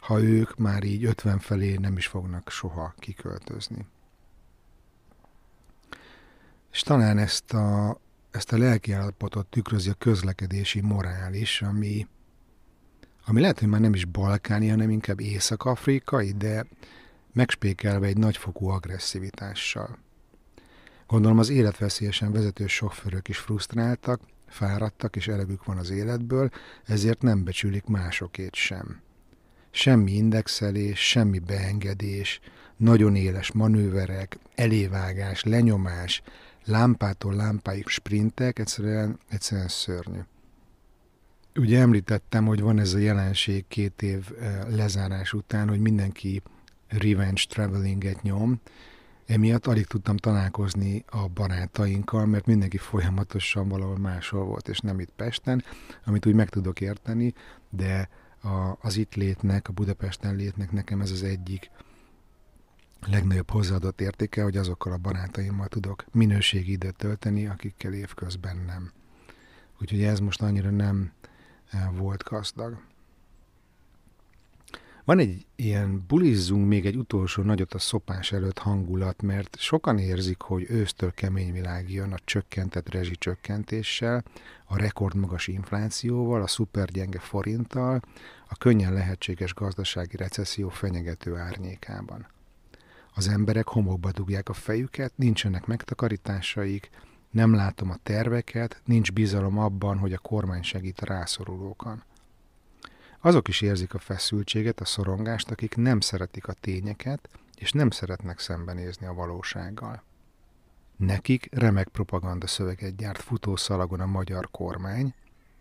ha 0.00 0.22
ők 0.22 0.56
már 0.56 0.84
így 0.84 1.04
50 1.04 1.38
felé 1.38 1.76
nem 1.76 1.96
is 1.96 2.06
fognak 2.06 2.50
soha 2.50 2.94
kiköltözni. 2.98 3.86
És 6.72 6.80
talán 6.80 7.18
ezt 7.18 7.52
a, 7.52 8.00
ezt 8.30 8.52
a 8.52 8.58
lelkiállapotot 8.58 9.46
tükrözi 9.46 9.90
a 9.90 9.94
közlekedési 9.94 10.80
morális, 10.80 11.62
ami, 11.62 12.06
ami 13.24 13.40
lehet, 13.40 13.58
hogy 13.58 13.68
már 13.68 13.80
nem 13.80 13.94
is 13.94 14.04
balkáni, 14.04 14.68
hanem 14.68 14.90
inkább 14.90 15.20
észak-afrikai, 15.20 16.32
de 16.32 16.66
megspékelve 17.32 18.06
egy 18.06 18.16
nagyfokú 18.16 18.68
agresszivitással. 18.68 19.98
Gondolom 21.06 21.38
az 21.38 21.48
életveszélyesen 21.48 22.32
vezető 22.32 22.66
sofőrök 22.66 23.28
is 23.28 23.38
frusztráltak, 23.38 24.20
fáradtak 24.48 25.16
és 25.16 25.28
elegük 25.28 25.64
van 25.64 25.76
az 25.76 25.90
életből, 25.90 26.50
ezért 26.84 27.22
nem 27.22 27.44
becsülik 27.44 27.84
másokét 27.84 28.54
sem. 28.54 29.00
Semmi 29.70 30.12
indexelés, 30.12 31.08
semmi 31.08 31.38
beengedés, 31.38 32.40
nagyon 32.76 33.16
éles 33.16 33.52
manőverek, 33.52 34.38
elévágás, 34.54 35.42
lenyomás, 35.42 36.22
lámpától 36.64 37.34
lámpáig 37.34 37.86
sprintek, 37.86 38.58
egyszerűen, 38.58 39.18
egyszerűen 39.28 39.68
szörnyű. 39.68 40.20
Ugye 41.54 41.78
említettem, 41.78 42.46
hogy 42.46 42.60
van 42.60 42.78
ez 42.78 42.94
a 42.94 42.98
jelenség 42.98 43.64
két 43.68 44.02
év 44.02 44.26
eh, 44.40 44.60
lezárás 44.68 45.32
után, 45.32 45.68
hogy 45.68 45.80
mindenki 45.80 46.42
revenge 46.90 47.42
travelinget 47.48 48.22
nyom, 48.22 48.60
emiatt 49.26 49.66
alig 49.66 49.86
tudtam 49.86 50.16
találkozni 50.16 51.04
a 51.10 51.28
barátainkkal, 51.28 52.26
mert 52.26 52.46
mindenki 52.46 52.76
folyamatosan 52.76 53.68
valahol 53.68 53.98
máshol 53.98 54.44
volt, 54.44 54.68
és 54.68 54.78
nem 54.78 55.00
itt 55.00 55.12
Pesten, 55.16 55.64
amit 56.04 56.26
úgy 56.26 56.34
meg 56.34 56.48
tudok 56.48 56.80
érteni, 56.80 57.34
de 57.70 58.08
a, 58.42 58.76
az 58.80 58.96
itt 58.96 59.14
létnek, 59.14 59.68
a 59.68 59.72
Budapesten 59.72 60.36
létnek 60.36 60.72
nekem 60.72 61.00
ez 61.00 61.10
az 61.10 61.22
egyik 61.22 61.70
legnagyobb 63.06 63.50
hozzáadott 63.50 64.00
értéke, 64.00 64.42
hogy 64.42 64.56
azokkal 64.56 64.92
a 64.92 64.96
barátaimmal 64.96 65.66
tudok 65.66 66.04
minőségi 66.12 66.72
időt 66.72 66.96
tölteni, 66.96 67.46
akikkel 67.46 67.92
évközben 67.92 68.56
nem. 68.66 68.92
Úgyhogy 69.80 70.02
ez 70.02 70.18
most 70.18 70.42
annyira 70.42 70.70
nem 70.70 71.12
eh, 71.70 71.88
volt 71.96 72.22
gazdag. 72.22 72.82
Van 75.10 75.18
egy 75.18 75.46
ilyen 75.56 76.04
bulizzunk 76.06 76.68
még 76.68 76.86
egy 76.86 76.96
utolsó 76.96 77.42
nagyot 77.42 77.74
a 77.74 77.78
szopás 77.78 78.32
előtt 78.32 78.58
hangulat, 78.58 79.22
mert 79.22 79.56
sokan 79.58 79.98
érzik, 79.98 80.40
hogy 80.40 80.66
ősztől 80.68 81.12
kemény 81.12 81.52
világ 81.52 81.90
jön 81.92 82.12
a 82.12 82.18
csökkentett 82.24 82.88
rezsicsökkentéssel, 82.88 84.24
a 84.64 84.76
rekordmagas 84.76 85.46
inflációval, 85.46 86.42
a 86.42 86.46
szupergyenge 86.46 87.18
forinttal, 87.18 88.00
a 88.48 88.56
könnyen 88.56 88.92
lehetséges 88.92 89.54
gazdasági 89.54 90.16
recesszió 90.16 90.68
fenyegető 90.68 91.36
árnyékában. 91.36 92.26
Az 93.14 93.28
emberek 93.28 93.66
homokba 93.66 94.12
dugják 94.12 94.48
a 94.48 94.52
fejüket, 94.52 95.12
nincsenek 95.16 95.66
megtakarításaik, 95.66 96.90
nem 97.30 97.54
látom 97.54 97.90
a 97.90 97.98
terveket, 98.02 98.82
nincs 98.84 99.12
bizalom 99.12 99.58
abban, 99.58 99.98
hogy 99.98 100.12
a 100.12 100.18
kormány 100.18 100.62
segít 100.62 101.00
a 101.00 101.06
rászorulókon. 101.06 102.02
Azok 103.20 103.48
is 103.48 103.60
érzik 103.60 103.94
a 103.94 103.98
feszültséget, 103.98 104.80
a 104.80 104.84
szorongást, 104.84 105.50
akik 105.50 105.76
nem 105.76 106.00
szeretik 106.00 106.48
a 106.48 106.52
tényeket, 106.52 107.28
és 107.56 107.72
nem 107.72 107.90
szeretnek 107.90 108.38
szembenézni 108.38 109.06
a 109.06 109.14
valósággal. 109.14 110.02
Nekik 110.96 111.48
remek 111.52 111.88
propaganda 111.88 112.46
szöveget 112.46 112.96
gyárt 112.96 113.22
futószalagon 113.22 114.00
a 114.00 114.06
magyar 114.06 114.48
kormány, 114.50 115.14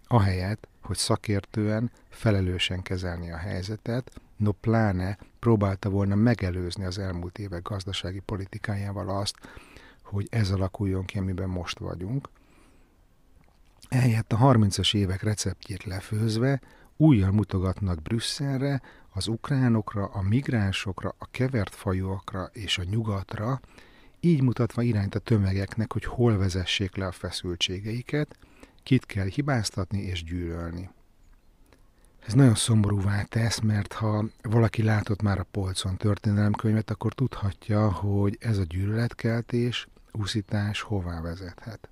ahelyett, 0.07 0.67
hogy 0.81 0.97
szakértően, 0.97 1.91
felelősen 2.09 2.81
kezelni 2.81 3.31
a 3.31 3.37
helyzetet, 3.37 4.11
no 4.37 4.51
pláne 4.51 5.17
próbálta 5.39 5.89
volna 5.89 6.15
megelőzni 6.15 6.85
az 6.85 6.97
elmúlt 6.97 7.37
évek 7.37 7.61
gazdasági 7.61 8.19
politikájával 8.19 9.09
azt, 9.09 9.35
hogy 10.03 10.27
ez 10.29 10.51
alakuljon 10.51 11.05
ki, 11.05 11.17
amiben 11.17 11.49
most 11.49 11.79
vagyunk. 11.79 12.29
Ehelyett 13.89 14.33
a 14.33 14.37
30-as 14.37 14.95
évek 14.95 15.23
receptjét 15.23 15.83
lefőzve 15.83 16.61
újjal 17.01 17.31
mutogatnak 17.31 18.01
Brüsszelre, 18.01 18.81
az 19.13 19.27
ukránokra, 19.27 20.05
a 20.05 20.21
migránsokra, 20.21 21.15
a 21.17 21.25
kevert 21.31 21.75
fajúakra 21.75 22.49
és 22.53 22.77
a 22.77 22.83
nyugatra, 22.83 23.59
így 24.19 24.41
mutatva 24.41 24.81
irányt 24.81 25.15
a 25.15 25.19
tömegeknek, 25.19 25.93
hogy 25.93 26.03
hol 26.03 26.37
vezessék 26.37 26.95
le 26.95 27.05
a 27.05 27.11
feszültségeiket, 27.11 28.37
kit 28.83 29.05
kell 29.05 29.25
hibáztatni 29.25 29.99
és 30.01 30.23
gyűlölni. 30.23 30.89
Ez 32.25 32.33
nagyon 32.33 32.55
szomorúvá 32.55 33.23
tesz, 33.23 33.59
mert 33.59 33.93
ha 33.93 34.25
valaki 34.41 34.83
látott 34.83 35.21
már 35.21 35.39
a 35.39 35.47
polcon 35.51 35.97
történelemkönyvet, 35.97 36.89
akkor 36.89 37.13
tudhatja, 37.13 37.91
hogy 37.91 38.37
ez 38.39 38.57
a 38.57 38.63
gyűlöletkeltés, 38.63 39.87
úszítás 40.11 40.81
hová 40.81 41.21
vezethet. 41.21 41.89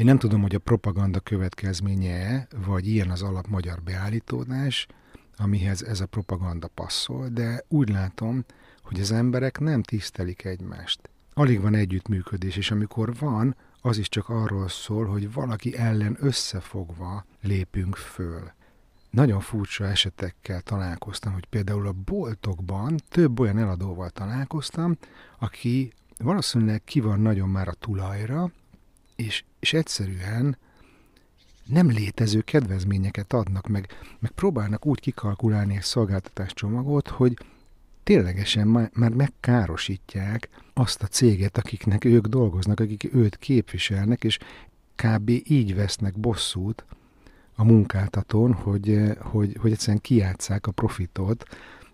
Én 0.00 0.06
nem 0.06 0.18
tudom, 0.18 0.40
hogy 0.42 0.54
a 0.54 0.58
propaganda 0.58 1.20
következménye 1.20 2.46
vagy 2.66 2.88
ilyen 2.88 3.10
az 3.10 3.22
alap 3.22 3.46
magyar 3.46 3.82
beállítódás, 3.82 4.86
amihez 5.36 5.82
ez 5.82 6.00
a 6.00 6.06
propaganda 6.06 6.68
passzol, 6.68 7.28
de 7.28 7.64
úgy 7.68 7.88
látom, 7.88 8.44
hogy 8.82 9.00
az 9.00 9.12
emberek 9.12 9.58
nem 9.58 9.82
tisztelik 9.82 10.44
egymást. 10.44 11.10
Alig 11.34 11.60
van 11.60 11.74
együttműködés, 11.74 12.56
és 12.56 12.70
amikor 12.70 13.14
van, 13.14 13.56
az 13.80 13.98
is 13.98 14.08
csak 14.08 14.28
arról 14.28 14.68
szól, 14.68 15.06
hogy 15.06 15.32
valaki 15.32 15.76
ellen 15.76 16.16
összefogva 16.20 17.24
lépünk 17.42 17.96
föl. 17.96 18.52
Nagyon 19.10 19.40
furcsa 19.40 19.86
esetekkel 19.86 20.60
találkoztam, 20.60 21.32
hogy 21.32 21.46
például 21.46 21.86
a 21.86 21.94
boltokban 22.04 22.96
több 23.08 23.40
olyan 23.40 23.58
eladóval 23.58 24.10
találkoztam, 24.10 24.96
aki 25.38 25.92
valószínűleg 26.18 26.84
ki 26.84 27.00
van 27.00 27.20
nagyon 27.20 27.48
már 27.48 27.68
a 27.68 27.72
tulajra, 27.72 28.52
és, 29.16 29.44
és 29.60 29.72
egyszerűen 29.72 30.56
nem 31.66 31.90
létező 31.90 32.40
kedvezményeket 32.40 33.32
adnak, 33.32 33.68
meg, 33.68 33.86
meg 34.18 34.30
próbálnak 34.30 34.86
úgy 34.86 35.00
kikalkulálni 35.00 35.76
egy 35.76 35.82
szolgáltatáscsomagot, 35.82 37.08
hogy 37.08 37.38
ténylegesen 38.02 38.66
már, 38.66 38.90
megkárosítják 38.92 40.48
azt 40.74 41.02
a 41.02 41.06
céget, 41.06 41.58
akiknek 41.58 42.04
ők 42.04 42.26
dolgoznak, 42.26 42.80
akik 42.80 43.14
őt 43.14 43.36
képviselnek, 43.36 44.24
és 44.24 44.38
kb. 44.94 45.28
így 45.28 45.74
vesznek 45.74 46.18
bosszút 46.18 46.84
a 47.54 47.64
munkáltatón, 47.64 48.52
hogy, 48.52 49.02
hogy, 49.18 49.56
hogy 49.60 49.72
egyszerűen 49.72 50.00
kiátszák 50.00 50.66
a 50.66 50.72
profitot 50.72 51.44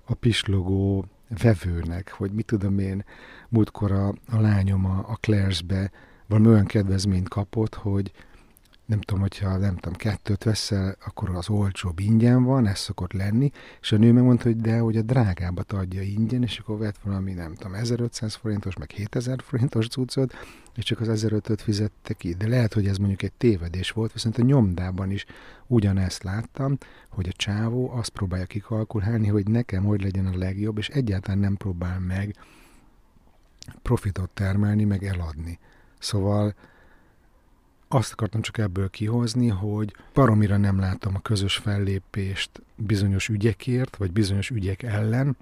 a 0.04 0.14
pislogó 0.14 1.04
vevőnek, 1.42 2.12
hogy 2.12 2.32
mit 2.32 2.46
tudom 2.46 2.78
én, 2.78 3.04
múltkor 3.48 3.92
a, 3.92 4.08
a 4.08 4.40
lányom 4.40 4.84
a, 4.84 4.98
a 5.08 5.18
Claire's-be 5.20 5.90
valami 6.28 6.48
olyan 6.48 6.66
kedvezményt 6.66 7.28
kapott, 7.28 7.74
hogy 7.74 8.12
nem 8.86 9.00
tudom, 9.00 9.20
hogyha 9.20 9.56
nem 9.56 9.76
tudom, 9.76 9.98
kettőt 9.98 10.44
veszel, 10.44 10.96
akkor 11.06 11.30
az 11.30 11.48
olcsóbb 11.48 11.98
ingyen 11.98 12.44
van, 12.44 12.66
ez 12.66 12.78
szokott 12.78 13.12
lenni, 13.12 13.50
és 13.80 13.92
a 13.92 13.96
nő 13.96 14.12
megmondta, 14.12 14.44
hogy 14.44 14.56
de, 14.56 14.78
hogy 14.78 14.96
a 14.96 15.02
drágábbat 15.02 15.72
adja 15.72 16.02
ingyen, 16.02 16.42
és 16.42 16.58
akkor 16.58 16.78
vett 16.78 16.98
valami, 17.02 17.32
nem 17.32 17.54
tudom, 17.54 17.74
1500 17.74 18.34
forintos, 18.34 18.76
meg 18.76 18.90
7000 18.90 19.42
forintos 19.42 19.88
cuccot, 19.88 20.34
és 20.74 20.84
csak 20.84 21.00
az 21.00 21.08
1500-öt 21.26 21.62
fizette 21.62 22.14
ki. 22.14 22.34
De 22.34 22.48
lehet, 22.48 22.74
hogy 22.74 22.86
ez 22.86 22.96
mondjuk 22.96 23.22
egy 23.22 23.32
tévedés 23.32 23.90
volt, 23.90 24.12
viszont 24.12 24.38
a 24.38 24.42
nyomdában 24.42 25.10
is 25.10 25.24
ugyanezt 25.66 26.22
láttam, 26.22 26.78
hogy 27.10 27.28
a 27.28 27.36
csávó 27.36 27.90
azt 27.90 28.10
próbálja 28.10 28.46
kikalkulálni, 28.46 29.28
hogy 29.28 29.48
nekem 29.48 29.84
hogy 29.84 30.02
legyen 30.02 30.26
a 30.26 30.36
legjobb, 30.36 30.78
és 30.78 30.88
egyáltalán 30.88 31.38
nem 31.38 31.56
próbál 31.56 32.00
meg 32.00 32.34
profitot 33.82 34.30
termelni, 34.30 34.84
meg 34.84 35.04
eladni. 35.04 35.58
Szóval 35.98 36.54
azt 37.88 38.12
akartam 38.12 38.40
csak 38.40 38.58
ebből 38.58 38.90
kihozni, 38.90 39.48
hogy 39.48 39.96
baromira 40.14 40.56
nem 40.56 40.78
látom 40.78 41.14
a 41.14 41.20
közös 41.20 41.56
fellépést 41.56 42.62
bizonyos 42.76 43.28
ügyekért, 43.28 43.96
vagy 43.96 44.12
bizonyos 44.12 44.50
ügyek 44.50 44.82
ellen, 44.82 45.36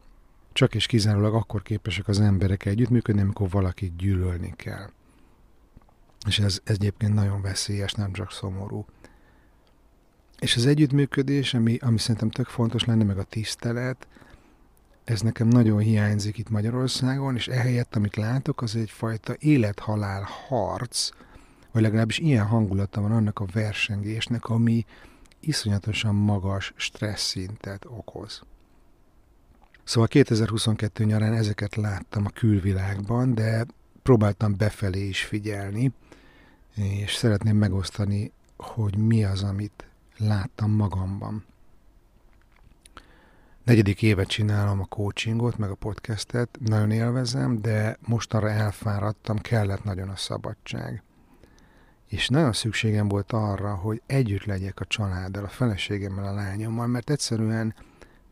csak 0.53 0.75
és 0.75 0.87
kizárólag 0.87 1.35
akkor 1.35 1.63
képesek 1.63 2.09
az 2.09 2.21
emberek 2.21 2.65
együttműködni, 2.65 3.21
amikor 3.21 3.49
valakit 3.49 3.97
gyűlölni 3.97 4.53
kell. 4.57 4.91
És 6.27 6.39
ez, 6.39 6.61
ez 6.65 6.77
egyébként 6.77 7.15
nagyon 7.15 7.43
veszélyes, 7.43 7.93
nem 7.93 8.13
csak 8.13 8.33
szomorú. 8.33 8.87
És 10.39 10.57
az 10.57 10.67
együttműködés, 10.67 11.55
ami, 11.55 11.77
ami 11.81 11.99
szerintem 11.99 12.31
tök 12.31 12.47
fontos 12.47 12.85
lenne, 12.85 13.05
meg 13.05 13.19
a 13.19 13.25
tisztelet, 13.25 14.07
ez 15.05 15.21
nekem 15.21 15.49
nagyon 15.49 15.79
hiányzik 15.79 16.39
itt 16.39 16.51
Magyarországon, 16.51 17.35
és 17.35 17.49
ehelyett, 17.49 17.97
amit 17.97 18.17
látok, 18.17 18.63
az 18.63 18.77
egyfajta 18.77 19.35
élethalál 19.39 20.29
harc, 20.49 21.11
vagy 21.73 21.83
legalábbis 21.83 22.19
ilyen 22.19 22.47
hangulata 22.47 23.01
van 23.01 23.13
annak 23.13 23.39
a 23.39 23.47
versengésnek, 23.53 24.45
ami 24.45 24.85
iszonyatosan 25.41 26.15
magas 26.15 26.73
stressz 26.77 27.27
szintet 27.27 27.85
okoz. 27.85 28.43
Szóval 29.85 30.09
2022 30.09 31.05
nyarán 31.05 31.33
ezeket 31.33 31.75
láttam 31.77 32.25
a 32.27 32.31
külvilágban, 32.31 33.35
de 33.35 33.67
próbáltam 34.03 34.57
befelé 34.57 35.09
is 35.09 35.25
figyelni, 35.25 35.93
és 36.75 37.15
szeretném 37.15 37.57
megosztani, 37.57 38.33
hogy 38.57 38.97
mi 38.97 39.25
az, 39.25 39.43
amit 39.43 39.87
láttam 40.17 40.71
magamban. 40.71 41.45
Negyedik 43.65 44.03
évet 44.03 44.29
csinálom 44.29 44.81
a 44.81 44.85
coachingot, 44.85 45.59
meg 45.59 45.71
a 45.71 45.75
podcastet, 45.75 46.59
nagyon 46.61 46.91
élvezem, 46.91 47.61
de 47.61 47.99
mostanra 48.07 48.51
elfáradtam, 48.51 49.39
kellett 49.39 49.85
nagyon 49.85 50.09
a 50.09 50.17
szabadság 50.17 51.03
és 52.09 52.29
nagyon 52.29 52.53
szükségem 52.53 53.09
volt 53.09 53.33
arra, 53.33 53.75
hogy 53.75 54.03
együtt 54.07 54.45
legyek 54.45 54.81
a 54.81 54.85
családdal, 54.85 55.45
a 55.45 55.49
feleségemmel, 55.49 56.25
a 56.25 56.35
lányommal, 56.35 56.87
mert 56.87 57.11
egyszerűen 57.11 57.75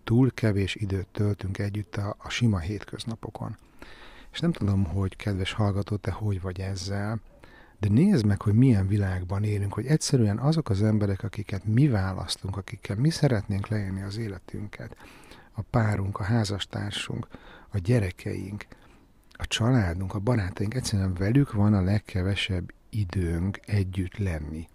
túl 0.05 0.31
kevés 0.31 0.75
időt 0.75 1.07
töltünk 1.13 1.59
együtt 1.59 1.97
a, 1.97 2.17
a 2.19 2.29
sima 2.29 2.59
hétköznapokon. 2.59 3.57
És 4.33 4.41
nem 4.41 4.53
tudom, 4.53 4.85
hogy 4.85 5.17
kedves 5.17 5.53
hallgató, 5.53 5.97
te 5.97 6.11
hogy 6.11 6.41
vagy 6.41 6.61
ezzel, 6.61 7.21
de 7.79 7.89
nézd 7.89 8.25
meg, 8.25 8.43
hogy 8.43 8.55
milyen 8.55 8.87
világban 8.87 9.45
élünk, 9.45 9.73
hogy 9.73 9.87
egyszerűen 9.87 10.39
azok 10.39 10.69
az 10.69 10.83
emberek, 10.83 11.23
akiket 11.23 11.65
mi 11.65 11.89
választunk, 11.89 12.57
akikkel 12.57 12.97
mi 12.97 13.11
szeretnénk 13.11 13.69
leélni 13.69 14.03
az 14.03 14.17
életünket, 14.17 14.97
a 15.53 15.63
párunk, 15.63 16.19
a 16.19 16.25
házastársunk, 16.25 17.27
a 17.69 17.79
gyerekeink, 17.79 18.67
a 19.33 19.47
családunk, 19.47 20.15
a 20.15 20.19
barátaink, 20.19 20.75
egyszerűen 20.75 21.15
velük 21.15 21.53
van 21.53 21.75
a 21.75 21.83
legkevesebb 21.83 22.73
időnk 22.91 23.61
együtt 23.67 24.17
lenni. 24.17 24.69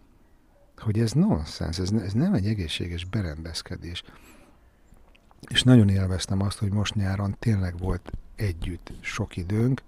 Hogy 0.78 1.00
ez 1.00 1.12
nonsens, 1.12 1.80
ez, 1.80 1.92
ez 1.92 2.14
nem 2.14 2.34
egy 2.34 2.48
egészséges 2.48 3.06
berendezkedés. 3.06 4.04
És 5.50 5.64
nagyon 5.64 5.90
élveztem 5.90 6.42
azt, 6.42 6.58
hogy 6.58 6.72
most 6.72 6.96
nyáron 6.96 7.36
tényleg 7.40 7.78
volt 7.78 8.12
együtt 8.36 8.92
sok 9.02 9.38
időnk, 9.38 9.82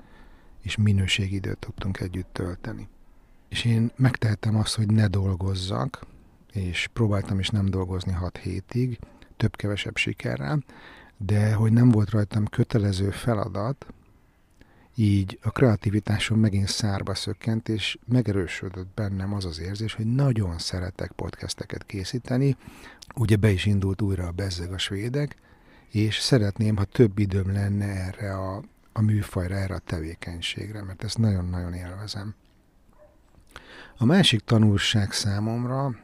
és 0.62 0.78
minőségidőt 0.78 1.58
tudtunk 1.58 2.00
együtt 2.00 2.34
tölteni. 2.34 2.88
És 3.50 3.66
én 3.66 3.92
megtehettem 3.96 4.56
azt, 4.56 4.76
hogy 4.76 4.92
ne 4.92 5.08
dolgozzak, 5.08 6.06
és 6.52 6.90
próbáltam 6.94 7.40
is 7.40 7.50
nem 7.50 7.66
dolgozni 7.66 8.12
hat 8.12 8.38
hétig, 8.38 9.00
több-kevesebb 9.40 9.98
sikerrel, 9.98 10.64
de 11.18 11.54
hogy 11.54 11.72
nem 11.72 11.90
volt 11.90 12.10
rajtam 12.10 12.46
kötelező 12.46 13.10
feladat, 13.10 13.86
így 14.96 15.40
a 15.42 15.50
kreativitásom 15.50 16.40
megint 16.40 16.68
szárba 16.68 17.16
szökkent, 17.16 17.70
és 17.70 17.98
megerősödött 18.06 18.88
bennem 18.96 19.34
az 19.34 19.46
az 19.46 19.60
érzés, 19.60 19.94
hogy 19.94 20.06
nagyon 20.06 20.58
szeretek 20.58 21.12
podcasteket 21.12 21.86
készíteni. 21.86 22.58
Ugye 23.16 23.36
be 23.36 23.50
is 23.50 23.66
indult 23.66 24.02
újra 24.02 24.28
a 24.28 24.32
Bezzeg 24.32 24.72
a 24.72 24.78
svédek, 24.78 25.36
és 25.92 26.18
szeretném, 26.18 26.76
ha 26.76 26.84
több 26.84 27.20
időm 27.20 27.52
lenne 27.52 27.86
erre 27.86 28.34
a, 28.34 28.64
a 28.94 29.02
műfajra, 29.02 29.56
erre 29.56 29.76
a 29.76 29.80
tevékenységre, 29.80 30.84
mert 30.84 31.04
ezt 31.04 31.18
nagyon-nagyon 31.18 31.74
élvezem. 31.74 32.36
A 33.98 34.06
másik 34.06 34.40
tanulság 34.40 35.12
számomra, 35.12 35.96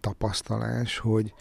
tapasztalás, 0.00 0.98
hogy 0.98 1.34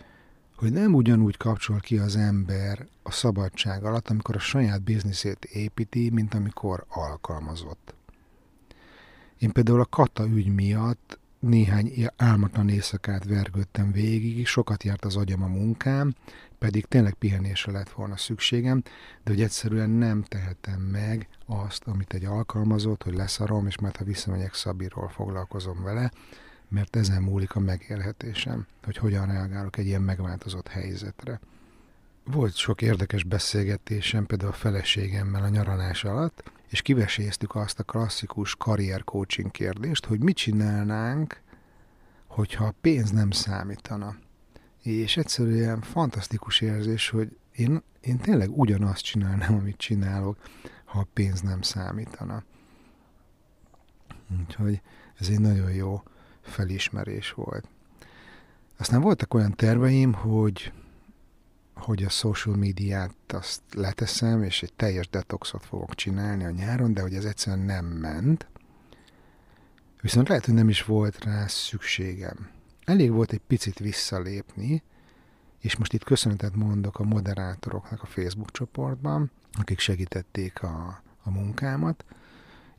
hogy 0.64 0.74
nem 0.74 0.94
ugyanúgy 0.94 1.38
kapcsol 1.38 1.80
ki 1.80 1.98
az 1.98 2.16
ember 2.16 2.88
a 3.02 3.12
szabadság 3.12 3.84
alatt, 3.84 4.10
amikor 4.10 4.36
a 4.36 4.40
saját 4.40 4.82
bizniszét 4.82 5.46
építi, 5.46 6.10
mint 6.10 6.34
amikor 6.34 6.86
alkalmazott. 6.90 7.94
Én 9.40 9.52
például 9.52 9.80
a 9.80 9.86
Kata 9.86 10.26
ügy 10.26 10.54
miatt 10.54 11.20
néhány 11.40 12.10
álmatlan 12.16 12.70
éjszakát 12.70 13.26
vergődtem 13.26 13.92
végig, 13.92 14.46
sokat 14.48 14.84
járt 14.84 15.06
az 15.06 15.16
agyam 15.16 15.44
a 15.44 15.48
munkám, 15.48 16.14
pedig 16.60 16.86
tényleg 16.86 17.14
pihenésre 17.14 17.72
lett 17.72 17.90
volna 17.90 18.18
szükségem, 18.18 18.82
de 19.24 19.32
hogy 19.32 19.42
egyszerűen 19.42 19.90
nem 19.90 20.24
tehetem 20.24 20.82
meg 20.82 21.28
azt, 21.46 21.84
amit 21.86 22.14
egy 22.14 22.26
alkalmazott, 22.26 23.04
hogy 23.04 23.14
leszarom, 23.14 23.68
és 23.68 23.80
majd 23.80 23.96
ha 23.96 24.04
visszamegyek 24.04 24.54
Szabiról 24.54 25.10
foglalkozom 25.10 25.84
vele, 25.84 26.12
mert 26.74 26.96
ezen 26.96 27.22
múlik 27.22 27.56
a 27.56 27.60
megélhetésem, 27.60 28.68
hogy 28.84 28.98
hogyan 28.98 29.26
reagálok 29.26 29.78
egy 29.78 29.86
ilyen 29.86 30.02
megváltozott 30.02 30.68
helyzetre. 30.68 31.40
Volt 32.24 32.56
sok 32.56 32.82
érdekes 32.82 33.24
beszélgetésem 33.24 34.26
például 34.26 34.52
a 34.52 34.56
feleségemmel 34.56 35.44
a 35.44 35.50
nyaralás 35.50 36.04
alatt, 36.04 36.52
és 36.70 36.82
kiveséztük 36.82 37.56
azt 37.56 37.80
a 37.80 37.84
klasszikus 37.84 38.56
karrier 38.56 39.04
coaching 39.04 39.52
kérdést, 39.52 40.06
hogy 40.06 40.20
mit 40.20 40.36
csinálnánk, 40.36 41.42
hogyha 42.28 42.66
a 42.66 42.74
pénz 42.82 43.12
nem 43.12 43.32
számítana. 43.32 44.16
És 44.82 45.18
egyszerűen 45.18 45.82
fantasztikus 45.82 46.62
érzés, 46.62 47.10
hogy 47.10 47.38
én, 47.52 47.84
én 48.02 48.18
tényleg 48.18 48.58
ugyanazt 48.58 49.04
csinálnám, 49.04 49.54
amit 49.54 49.78
csinálok, 49.78 50.38
ha 50.86 51.00
a 51.00 51.08
pénz 51.14 51.42
nem 51.42 51.62
számítana. 51.62 52.44
Úgyhogy 54.40 54.82
Ez 55.20 55.30
egy 55.30 55.40
nagyon 55.40 55.72
jó 55.72 56.04
felismerés 56.44 57.32
volt. 57.32 57.68
Aztán 58.78 59.02
voltak 59.02 59.34
olyan 59.34 59.56
terveim, 59.56 60.14
hogy 60.14 60.72
hogy 61.74 62.04
a 62.04 62.10
social 62.10 62.56
médiát 62.56 63.16
azt 63.28 63.62
leteszem, 63.74 64.44
és 64.44 64.64
egy 64.64 64.74
teljes 64.74 65.10
detoxot 65.10 65.66
fogok 65.66 65.96
csinálni 65.96 66.44
a 66.44 66.50
nyáron, 66.50 66.94
de 66.94 67.02
hogy 67.02 67.14
ez 67.14 67.26
egyszerűen 67.26 67.66
nem 67.66 67.86
ment. 67.86 68.48
Viszont 70.02 70.28
lehet, 70.28 70.46
hogy 70.46 70.54
nem 70.54 70.70
is 70.70 70.84
volt 70.84 71.24
rá 71.24 71.48
szükségem. 71.48 72.50
Elég 72.86 73.12
volt 73.12 73.32
egy 73.32 73.42
picit 73.48 73.80
visszalépni, 73.80 74.84
és 75.60 75.76
most 75.76 75.94
itt 75.94 76.04
köszönetet 76.04 76.56
mondok 76.56 77.00
a 77.00 77.04
moderátoroknak 77.04 78.02
a 78.02 78.06
Facebook 78.06 78.52
csoportban, 78.52 79.32
akik 79.52 79.80
segítették 79.80 80.64
a, 80.64 81.04
a 81.24 81.30
munkámat, 81.30 82.06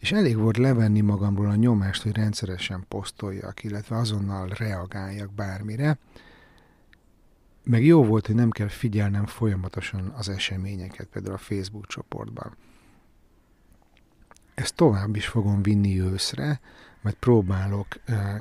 és 0.05 0.13
elég 0.13 0.37
volt 0.37 0.57
levenni 0.57 1.01
magamról 1.01 1.51
a 1.51 1.55
nyomást, 1.55 2.03
hogy 2.03 2.17
rendszeresen 2.17 2.85
posztoljak, 2.89 3.65
illetve 3.65 3.97
azonnal 3.97 4.49
reagáljak 4.49 5.33
bármire, 5.33 5.99
meg 7.63 7.85
jó 7.85 8.05
volt, 8.05 8.27
hogy 8.27 8.35
nem 8.35 8.51
kell 8.51 8.69
figyelnem 8.69 9.27
folyamatosan 9.27 10.13
az 10.17 10.29
eseményeket, 10.29 11.07
például 11.07 11.35
a 11.35 11.39
Facebook 11.39 11.87
csoportban. 11.87 12.57
Ezt 14.55 14.75
tovább 14.75 15.17
is 15.17 15.27
fogom 15.27 15.63
vinni 15.63 16.01
őszre, 16.01 16.61
mert 17.03 17.17
próbálok 17.17 17.87
eh, 18.05 18.41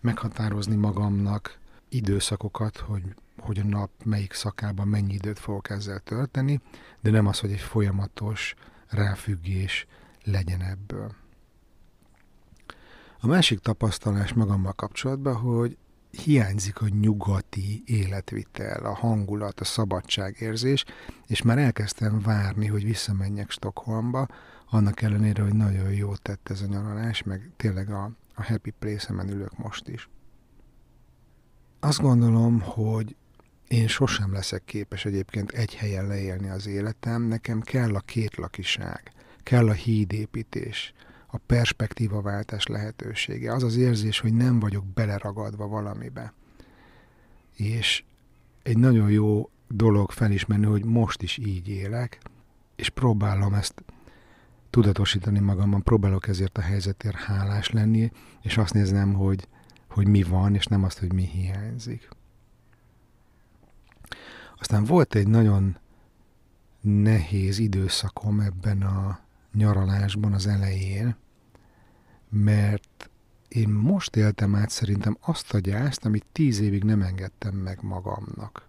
meghatározni 0.00 0.76
magamnak 0.76 1.58
időszakokat, 1.88 2.76
hogy, 2.76 3.04
hogy 3.38 3.58
a 3.58 3.64
nap 3.64 3.90
melyik 4.04 4.32
szakában 4.32 4.88
mennyi 4.88 5.12
időt 5.12 5.38
fogok 5.38 5.70
ezzel 5.70 5.98
tölteni, 5.98 6.60
de 7.00 7.10
nem 7.10 7.26
az, 7.26 7.40
hogy 7.40 7.52
egy 7.52 7.60
folyamatos 7.60 8.54
ráfüggés 8.88 9.86
legyen 10.24 10.62
ebből. 10.62 11.14
A 13.20 13.26
másik 13.26 13.58
tapasztalás 13.58 14.32
magammal 14.32 14.72
kapcsolatban, 14.72 15.34
hogy 15.34 15.76
hiányzik 16.10 16.80
a 16.80 16.88
nyugati 16.88 17.82
életvitel, 17.86 18.84
a 18.84 18.94
hangulat, 18.94 19.60
a 19.60 19.64
szabadságérzés, 19.64 20.84
és 21.26 21.42
már 21.42 21.58
elkezdtem 21.58 22.20
várni, 22.20 22.66
hogy 22.66 22.84
visszamenjek 22.84 23.50
Stockholmba, 23.50 24.26
annak 24.70 25.02
ellenére, 25.02 25.42
hogy 25.42 25.54
nagyon 25.54 25.92
jó 25.92 26.14
tett 26.14 26.48
ez 26.48 26.60
a 26.60 26.66
nyaralás, 26.66 27.22
meg 27.22 27.50
tényleg 27.56 27.90
a, 27.90 28.10
a 28.34 28.42
happy 28.42 28.70
place-emen 28.70 29.30
ülök 29.30 29.56
most 29.56 29.88
is. 29.88 30.08
Azt 31.80 32.00
gondolom, 32.00 32.60
hogy 32.60 33.16
én 33.68 33.88
sosem 33.88 34.32
leszek 34.32 34.64
képes 34.64 35.04
egyébként 35.04 35.50
egy 35.50 35.74
helyen 35.74 36.06
leélni 36.06 36.48
az 36.48 36.66
életem, 36.66 37.22
nekem 37.22 37.60
kell 37.60 37.94
a 37.94 38.00
kétlakiság, 38.00 39.12
kell 39.42 39.68
a 39.68 39.72
hídépítés, 39.72 40.92
a 41.26 41.38
perspektívaváltás 41.38 42.66
lehetősége. 42.66 43.52
Az 43.52 43.62
az 43.62 43.76
érzés, 43.76 44.18
hogy 44.18 44.34
nem 44.34 44.60
vagyok 44.60 44.86
beleragadva 44.86 45.68
valamibe. 45.68 46.32
És 47.56 48.04
egy 48.62 48.78
nagyon 48.78 49.10
jó 49.10 49.50
dolog 49.68 50.10
felismerni, 50.10 50.66
hogy 50.66 50.84
most 50.84 51.22
is 51.22 51.38
így 51.38 51.68
élek, 51.68 52.20
és 52.76 52.88
próbálom 52.88 53.54
ezt 53.54 53.82
tudatosítani 54.70 55.38
magamban, 55.38 55.82
próbálok 55.82 56.28
ezért 56.28 56.58
a 56.58 56.60
helyzetért 56.60 57.16
hálás 57.16 57.70
lenni, 57.70 58.10
és 58.40 58.56
azt 58.56 58.74
néznem, 58.74 59.12
hogy, 59.12 59.48
hogy 59.88 60.08
mi 60.08 60.22
van, 60.22 60.54
és 60.54 60.64
nem 60.64 60.84
azt, 60.84 60.98
hogy 60.98 61.12
mi 61.12 61.22
hiányzik. 61.22 62.08
Aztán 64.58 64.84
volt 64.84 65.14
egy 65.14 65.28
nagyon 65.28 65.76
nehéz 66.80 67.58
időszakom 67.58 68.40
ebben 68.40 68.82
a 68.82 69.20
nyaralásban 69.52 70.32
az 70.32 70.46
elején, 70.46 71.16
mert 72.28 73.10
én 73.48 73.68
most 73.68 74.16
éltem 74.16 74.54
át 74.54 74.70
szerintem 74.70 75.16
azt 75.20 75.54
a 75.54 75.58
gyászt, 75.58 76.04
amit 76.04 76.26
tíz 76.32 76.60
évig 76.60 76.84
nem 76.84 77.02
engedtem 77.02 77.54
meg 77.54 77.78
magamnak. 77.82 78.68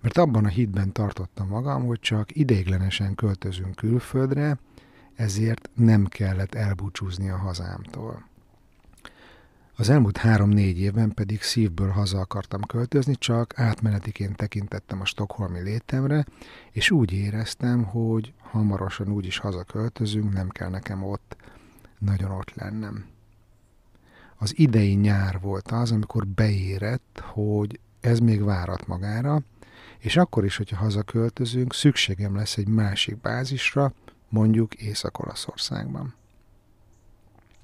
Mert 0.00 0.18
abban 0.18 0.44
a 0.44 0.48
hitben 0.48 0.92
tartottam 0.92 1.48
magam, 1.48 1.86
hogy 1.86 2.00
csak 2.00 2.36
ideiglenesen 2.36 3.14
költözünk 3.14 3.74
külföldre, 3.74 4.58
ezért 5.14 5.70
nem 5.74 6.06
kellett 6.06 6.54
elbúcsúzni 6.54 7.30
a 7.30 7.36
hazámtól. 7.36 8.28
Az 9.80 9.88
elmúlt 9.88 10.16
három-négy 10.16 10.80
évben 10.80 11.14
pedig 11.14 11.42
szívből 11.42 11.88
haza 11.88 12.18
akartam 12.18 12.62
költözni, 12.62 13.14
csak 13.14 13.58
átmenetiként 13.58 14.36
tekintettem 14.36 15.00
a 15.00 15.04
stokholmi 15.04 15.60
létemre, 15.60 16.24
és 16.70 16.90
úgy 16.90 17.12
éreztem, 17.12 17.84
hogy 17.84 18.32
hamarosan 18.38 19.12
úgy 19.12 19.26
is 19.26 19.38
hazaköltözünk, 19.38 20.32
nem 20.32 20.48
kell 20.48 20.68
nekem 20.68 21.02
ott 21.02 21.36
nagyon 21.98 22.30
ott 22.30 22.54
lennem. 22.54 23.04
Az 24.36 24.58
idei 24.58 24.94
nyár 24.94 25.40
volt 25.40 25.70
az, 25.70 25.92
amikor 25.92 26.26
beérett, 26.26 27.22
hogy 27.24 27.80
ez 28.00 28.18
még 28.18 28.42
várat 28.44 28.86
magára, 28.86 29.42
és 29.98 30.16
akkor 30.16 30.44
is, 30.44 30.56
hogyha 30.56 30.76
hazaköltözünk, 30.76 31.74
szükségem 31.74 32.36
lesz 32.36 32.56
egy 32.56 32.68
másik 32.68 33.20
bázisra, 33.20 33.92
mondjuk 34.28 34.74
Észak-Olaszországban. 34.74 36.19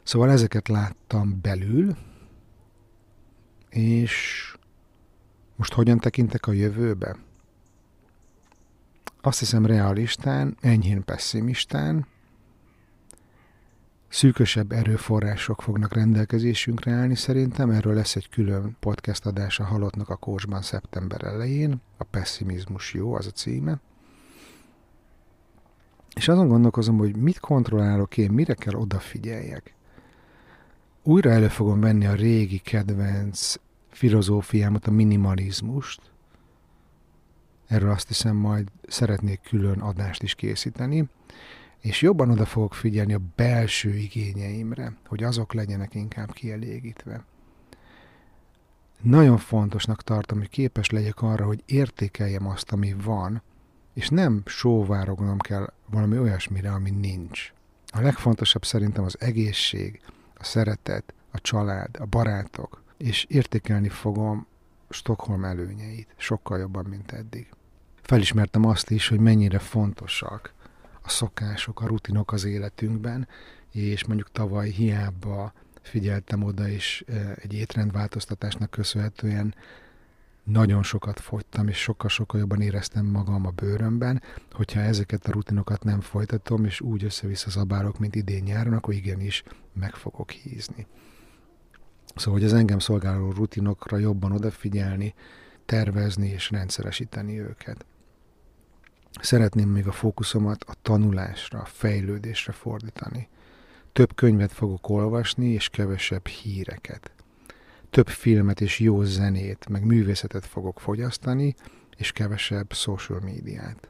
Szóval 0.07 0.31
ezeket 0.31 0.69
láttam 0.69 1.39
belül, 1.43 1.97
és 3.69 4.15
most 5.57 5.73
hogyan 5.73 5.99
tekintek 5.99 6.47
a 6.47 6.53
jövőbe? 6.53 7.17
Azt 9.21 9.39
hiszem 9.39 9.67
realistán, 9.67 10.57
enyhén 10.61 11.05
pessimistán, 11.05 12.07
szűkösebb 14.09 14.73
erőforrások 14.73 15.63
fognak 15.63 15.95
rendelkezésünkre 15.95 16.93
állni 16.93 17.15
szerintem. 17.15 17.71
Erről 17.71 17.95
lesz 17.95 18.17
egy 18.17 18.29
külön 18.29 18.77
podcast 18.81 19.27
adás 19.27 19.61
a 19.61 19.65
Halottnak 19.65 20.09
a 20.09 20.17
Kósban 20.17 20.63
szeptember 20.63 21.25
elején. 21.25 21.81
A 21.97 22.05
pessimizmus 22.05 22.95
jó, 22.95 23.15
az 23.15 23.27
a 23.27 23.31
címe. 23.31 23.81
És 26.15 26.29
azon 26.29 26.49
gondolkozom, 26.49 26.97
hogy 26.97 27.17
mit 27.17 27.39
kontrollálok 27.39 28.17
én, 28.17 28.31
mire 28.31 28.55
kell 28.55 28.75
odafigyeljek. 28.75 29.76
Újra 31.09 31.31
elő 31.31 31.49
fogom 31.49 31.81
venni 31.81 32.07
a 32.07 32.15
régi 32.15 32.59
kedvenc 32.59 33.55
filozófiámat, 33.91 34.87
a 34.87 34.91
minimalizmust. 34.91 36.01
Erről 37.67 37.91
azt 37.91 38.09
hiszem 38.09 38.37
majd 38.37 38.69
szeretnék 38.89 39.41
külön 39.41 39.81
adást 39.81 40.23
is 40.23 40.35
készíteni 40.35 41.09
és 41.81 42.03
jobban 42.03 42.31
oda 42.31 42.45
fogok 42.45 42.75
figyelni 42.75 43.15
a 43.15 43.21
belső 43.37 43.95
igényeimre, 43.95 44.97
hogy 45.07 45.23
azok 45.23 45.53
legyenek 45.53 45.95
inkább 45.95 46.33
kielégítve. 46.33 47.25
Nagyon 49.03 49.39
fontosnak 49.39 50.03
tartom, 50.03 50.39
hogy 50.39 50.49
képes 50.49 50.91
legyek 50.91 51.23
arra, 51.23 51.45
hogy 51.45 51.63
értékeljem 51.67 52.47
azt, 52.47 52.73
ami 52.73 52.95
van, 53.03 53.43
és 53.95 54.09
nem 54.09 54.43
sóvárognom 54.45 55.39
kell 55.39 55.73
valami 55.91 56.19
olyasmire, 56.19 56.73
ami 56.73 56.91
nincs. 56.91 57.53
A 57.87 58.01
legfontosabb 58.01 58.65
szerintem 58.65 59.05
az 59.05 59.17
egészség, 59.21 60.01
a 60.39 60.45
szeretet, 60.45 61.15
a 61.31 61.41
család, 61.41 61.97
a 61.99 62.07
barátok, 62.07 62.83
és 62.97 63.25
értékelni 63.29 63.89
fogom 63.89 64.47
Stockholm 64.89 65.45
előnyeit 65.45 66.15
sokkal 66.17 66.59
jobban, 66.59 66.85
mint 66.85 67.13
eddig. 67.13 67.49
Felismertem 68.03 68.65
azt 68.65 68.91
is, 68.91 69.09
hogy 69.09 69.21
mennyire 69.21 69.59
fontosak 69.59 70.55
a 71.03 71.09
szokások, 71.09 71.81
a 71.81 71.87
rutinok 71.87 72.33
az 72.33 72.45
életünkben, 72.45 73.29
és 73.73 74.07
mondjuk 74.07 74.33
tavaly 74.33 74.71
hiába 74.71 75.53
figyeltem 75.83 76.43
oda, 76.43 76.69
és 76.69 77.05
egy 77.35 77.55
étrendváltoztatásnak 77.55 78.71
köszönhetően 78.71 79.55
nagyon 80.47 80.83
sokat 80.83 81.21
fogytam, 81.21 81.69
és 81.69 81.79
sokkal-sokkal 81.79 82.41
jobban 82.41 82.61
éreztem 82.61 83.07
magam 83.07 83.47
a 83.47 83.51
bőrömben, 83.51 84.23
hogyha 84.53 84.81
ezeket 84.81 85.27
a 85.27 85.33
rutinokat 85.33 85.85
nem 85.85 86.01
folytatom, 86.01 86.65
és 86.65 86.81
úgy 86.81 87.05
össze-vissza 87.05 87.51
zabálok, 87.51 87.99
mint 87.99 88.15
idén 88.15 88.43
nyáron, 88.43 88.73
akkor 88.73 88.95
igenis 88.95 89.43
meg 89.73 89.95
fogok 89.95 90.31
hízni. 90.31 90.87
Szóval, 92.15 92.41
hogy 92.41 92.49
az 92.49 92.55
engem 92.55 92.79
szolgáló 92.79 93.31
rutinokra 93.31 93.97
jobban 93.97 94.33
odafigyelni, 94.33 95.15
tervezni 95.65 96.29
és 96.29 96.51
rendszeresíteni 96.51 97.41
őket. 97.41 97.85
Szeretném 99.21 99.69
még 99.69 99.87
a 99.87 99.93
fókuszomat 99.93 100.65
a 100.65 100.75
tanulásra, 100.83 101.61
a 101.61 101.65
fejlődésre 101.65 102.53
fordítani. 102.53 103.29
Több 103.93 104.15
könyvet 104.15 104.53
fogok 104.53 104.89
olvasni, 104.89 105.47
és 105.47 105.69
kevesebb 105.69 106.27
híreket. 106.27 107.16
Több 107.97 108.09
filmet 108.09 108.61
és 108.61 108.79
jó 108.79 109.03
zenét, 109.03 109.69
meg 109.69 109.85
művészetet 109.85 110.47
fogok 110.47 110.81
fogyasztani, 110.81 111.55
és 111.97 112.13
kevesebb 112.13 112.73
social 112.73 113.21
médiát. 113.21 113.89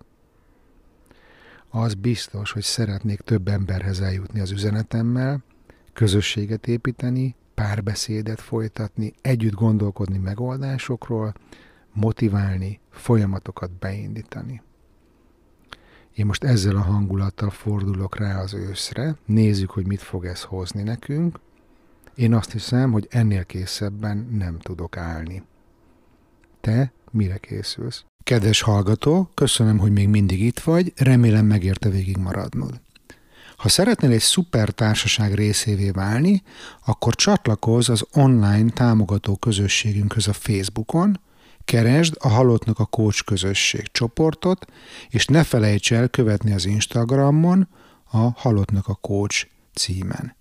Az 1.68 1.94
biztos, 1.94 2.52
hogy 2.52 2.62
szeretnék 2.62 3.20
több 3.20 3.48
emberhez 3.48 4.00
eljutni 4.00 4.40
az 4.40 4.50
üzenetemmel, 4.50 5.44
közösséget 5.92 6.66
építeni, 6.66 7.34
párbeszédet 7.54 8.40
folytatni, 8.40 9.12
együtt 9.20 9.54
gondolkodni 9.54 10.18
megoldásokról, 10.18 11.34
motiválni, 11.92 12.80
folyamatokat 12.90 13.70
beindítani. 13.70 14.62
Én 16.14 16.26
most 16.26 16.44
ezzel 16.44 16.76
a 16.76 16.80
hangulattal 16.80 17.50
fordulok 17.50 18.16
rá 18.16 18.40
az 18.40 18.54
őszre, 18.54 19.16
nézzük, 19.24 19.70
hogy 19.70 19.86
mit 19.86 20.02
fog 20.02 20.24
ez 20.24 20.42
hozni 20.42 20.82
nekünk, 20.82 21.38
Én 22.16 22.34
azt 22.34 22.52
hiszem, 22.52 22.92
hogy 22.92 23.06
ennél 23.10 23.44
készebben 23.44 24.28
nem 24.38 24.58
tudok 24.58 24.96
állni. 24.96 25.42
Te 26.60 26.92
mire 27.10 27.38
készülsz? 27.38 28.04
Kedves 28.24 28.60
hallgató, 28.60 29.30
köszönöm, 29.34 29.78
hogy 29.78 29.92
még 29.92 30.08
mindig 30.08 30.40
itt 30.40 30.60
vagy, 30.60 30.92
remélem 30.96 31.46
megérte 31.46 31.88
végig 31.88 32.16
maradnod. 32.16 32.80
Ha 33.56 33.68
szeretnél 33.68 34.10
egy 34.10 34.20
szuper 34.20 34.70
társaság 34.70 35.34
részévé 35.34 35.90
válni, 35.90 36.42
akkor 36.84 37.14
csatlakozz 37.14 37.88
az 37.88 38.06
online 38.12 38.70
támogató 38.70 39.36
közösségünkhöz 39.36 40.28
a 40.28 40.32
Facebookon, 40.32 41.20
keresd 41.64 42.16
a 42.18 42.28
Halottnak 42.28 42.78
a 42.78 42.84
Coach 42.84 43.24
közösség 43.24 43.86
csoportot, 43.92 44.66
és 45.08 45.26
ne 45.26 45.44
felejts 45.44 45.92
el 45.92 46.08
követni 46.08 46.52
az 46.52 46.64
Instagramon 46.64 47.68
a 48.04 48.16
Halottnak 48.16 48.88
a 48.88 48.94
Coach 48.94 49.46
címen. 49.74 50.35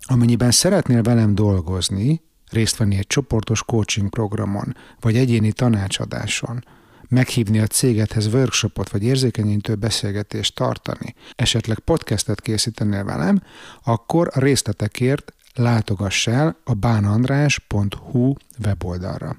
Amennyiben 0.00 0.50
szeretnél 0.50 1.02
velem 1.02 1.34
dolgozni, 1.34 2.22
részt 2.50 2.76
venni 2.76 2.96
egy 2.96 3.06
csoportos 3.06 3.62
coaching 3.62 4.08
programon, 4.08 4.76
vagy 5.00 5.16
egyéni 5.16 5.52
tanácsadáson, 5.52 6.64
meghívni 7.08 7.58
a 7.58 7.66
cégedhez 7.66 8.34
workshopot 8.34 8.90
vagy 8.90 9.04
érzékenyítő 9.04 9.74
beszélgetést 9.74 10.54
tartani, 10.54 11.14
esetleg 11.34 11.78
podcastet 11.78 12.40
készítenél 12.40 13.04
velem, 13.04 13.42
akkor 13.84 14.30
a 14.32 14.40
részletekért 14.40 15.32
látogass 15.54 16.26
el 16.26 16.56
a 16.64 16.74
bánandrás.hu 16.74 18.32
weboldalra. 18.64 19.36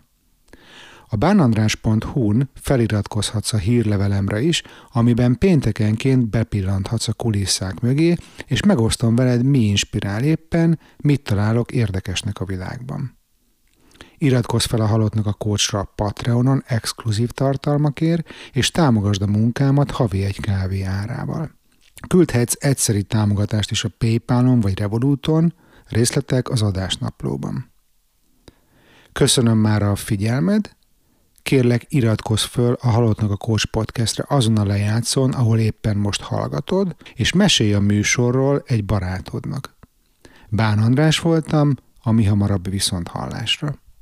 A 1.14 1.16
bánandrás.hu-n 1.16 2.50
feliratkozhatsz 2.54 3.54
a 3.54 3.58
hírlevelemre 3.58 4.42
is, 4.42 4.64
amiben 4.92 5.38
péntekenként 5.38 6.30
bepillanthatsz 6.30 7.08
a 7.08 7.14
kulisszák 7.14 7.80
mögé, 7.80 8.16
és 8.46 8.64
megosztom 8.64 9.16
veled, 9.16 9.44
mi 9.44 9.60
inspirál 9.60 10.24
éppen, 10.24 10.80
mit 10.98 11.24
találok 11.24 11.72
érdekesnek 11.72 12.40
a 12.40 12.46
világban. 12.46 13.18
Iratkozz 14.18 14.66
fel 14.66 14.82
a 14.82 14.86
Halottnak 14.86 15.26
a 15.26 15.34
Coachra 15.34 15.92
Patreonon 15.96 16.64
exkluzív 16.66 17.30
tartalmakért, 17.30 18.30
és 18.52 18.72
támogasd 18.72 19.22
a 19.22 19.28
munkámat 19.28 19.92
havi 19.92 20.24
egy 20.24 20.40
kávé 20.40 20.82
árával. 20.82 21.52
Küldhetsz 22.08 22.56
egyszeri 22.60 23.04
támogatást 23.04 23.72
is 23.72 23.84
a 23.84 23.90
Paypalon 23.98 24.60
vagy 24.60 24.80
Revoluton, 24.80 25.54
részletek 25.86 26.50
az 26.50 26.62
adásnaplóban. 26.62 27.72
Köszönöm 29.12 29.58
már 29.58 29.84
a 29.84 29.96
figyelmed, 29.96 30.76
kérlek 31.44 31.86
iratkozz 31.90 32.44
föl 32.44 32.78
a 32.82 32.90
Halottnak 32.90 33.32
a 33.32 33.38
Coach 33.38 33.66
podcastre 33.66 34.26
azon 34.28 34.58
a 34.58 34.66
lejátszón, 34.66 35.32
ahol 35.32 35.60
éppen 35.60 35.98
most 35.98 36.22
hallgatod, 36.22 36.96
és 37.16 37.34
mesélj 37.34 37.74
a 37.74 37.80
műsorról 37.80 38.64
egy 38.66 38.86
barátodnak. 38.86 39.76
Bán 40.50 40.80
András 40.80 41.20
voltam, 41.20 41.76
a 42.02 42.12
mi 42.12 42.24
hamarabb 42.24 42.70
viszont 42.70 43.08
hallásra. 43.08 43.76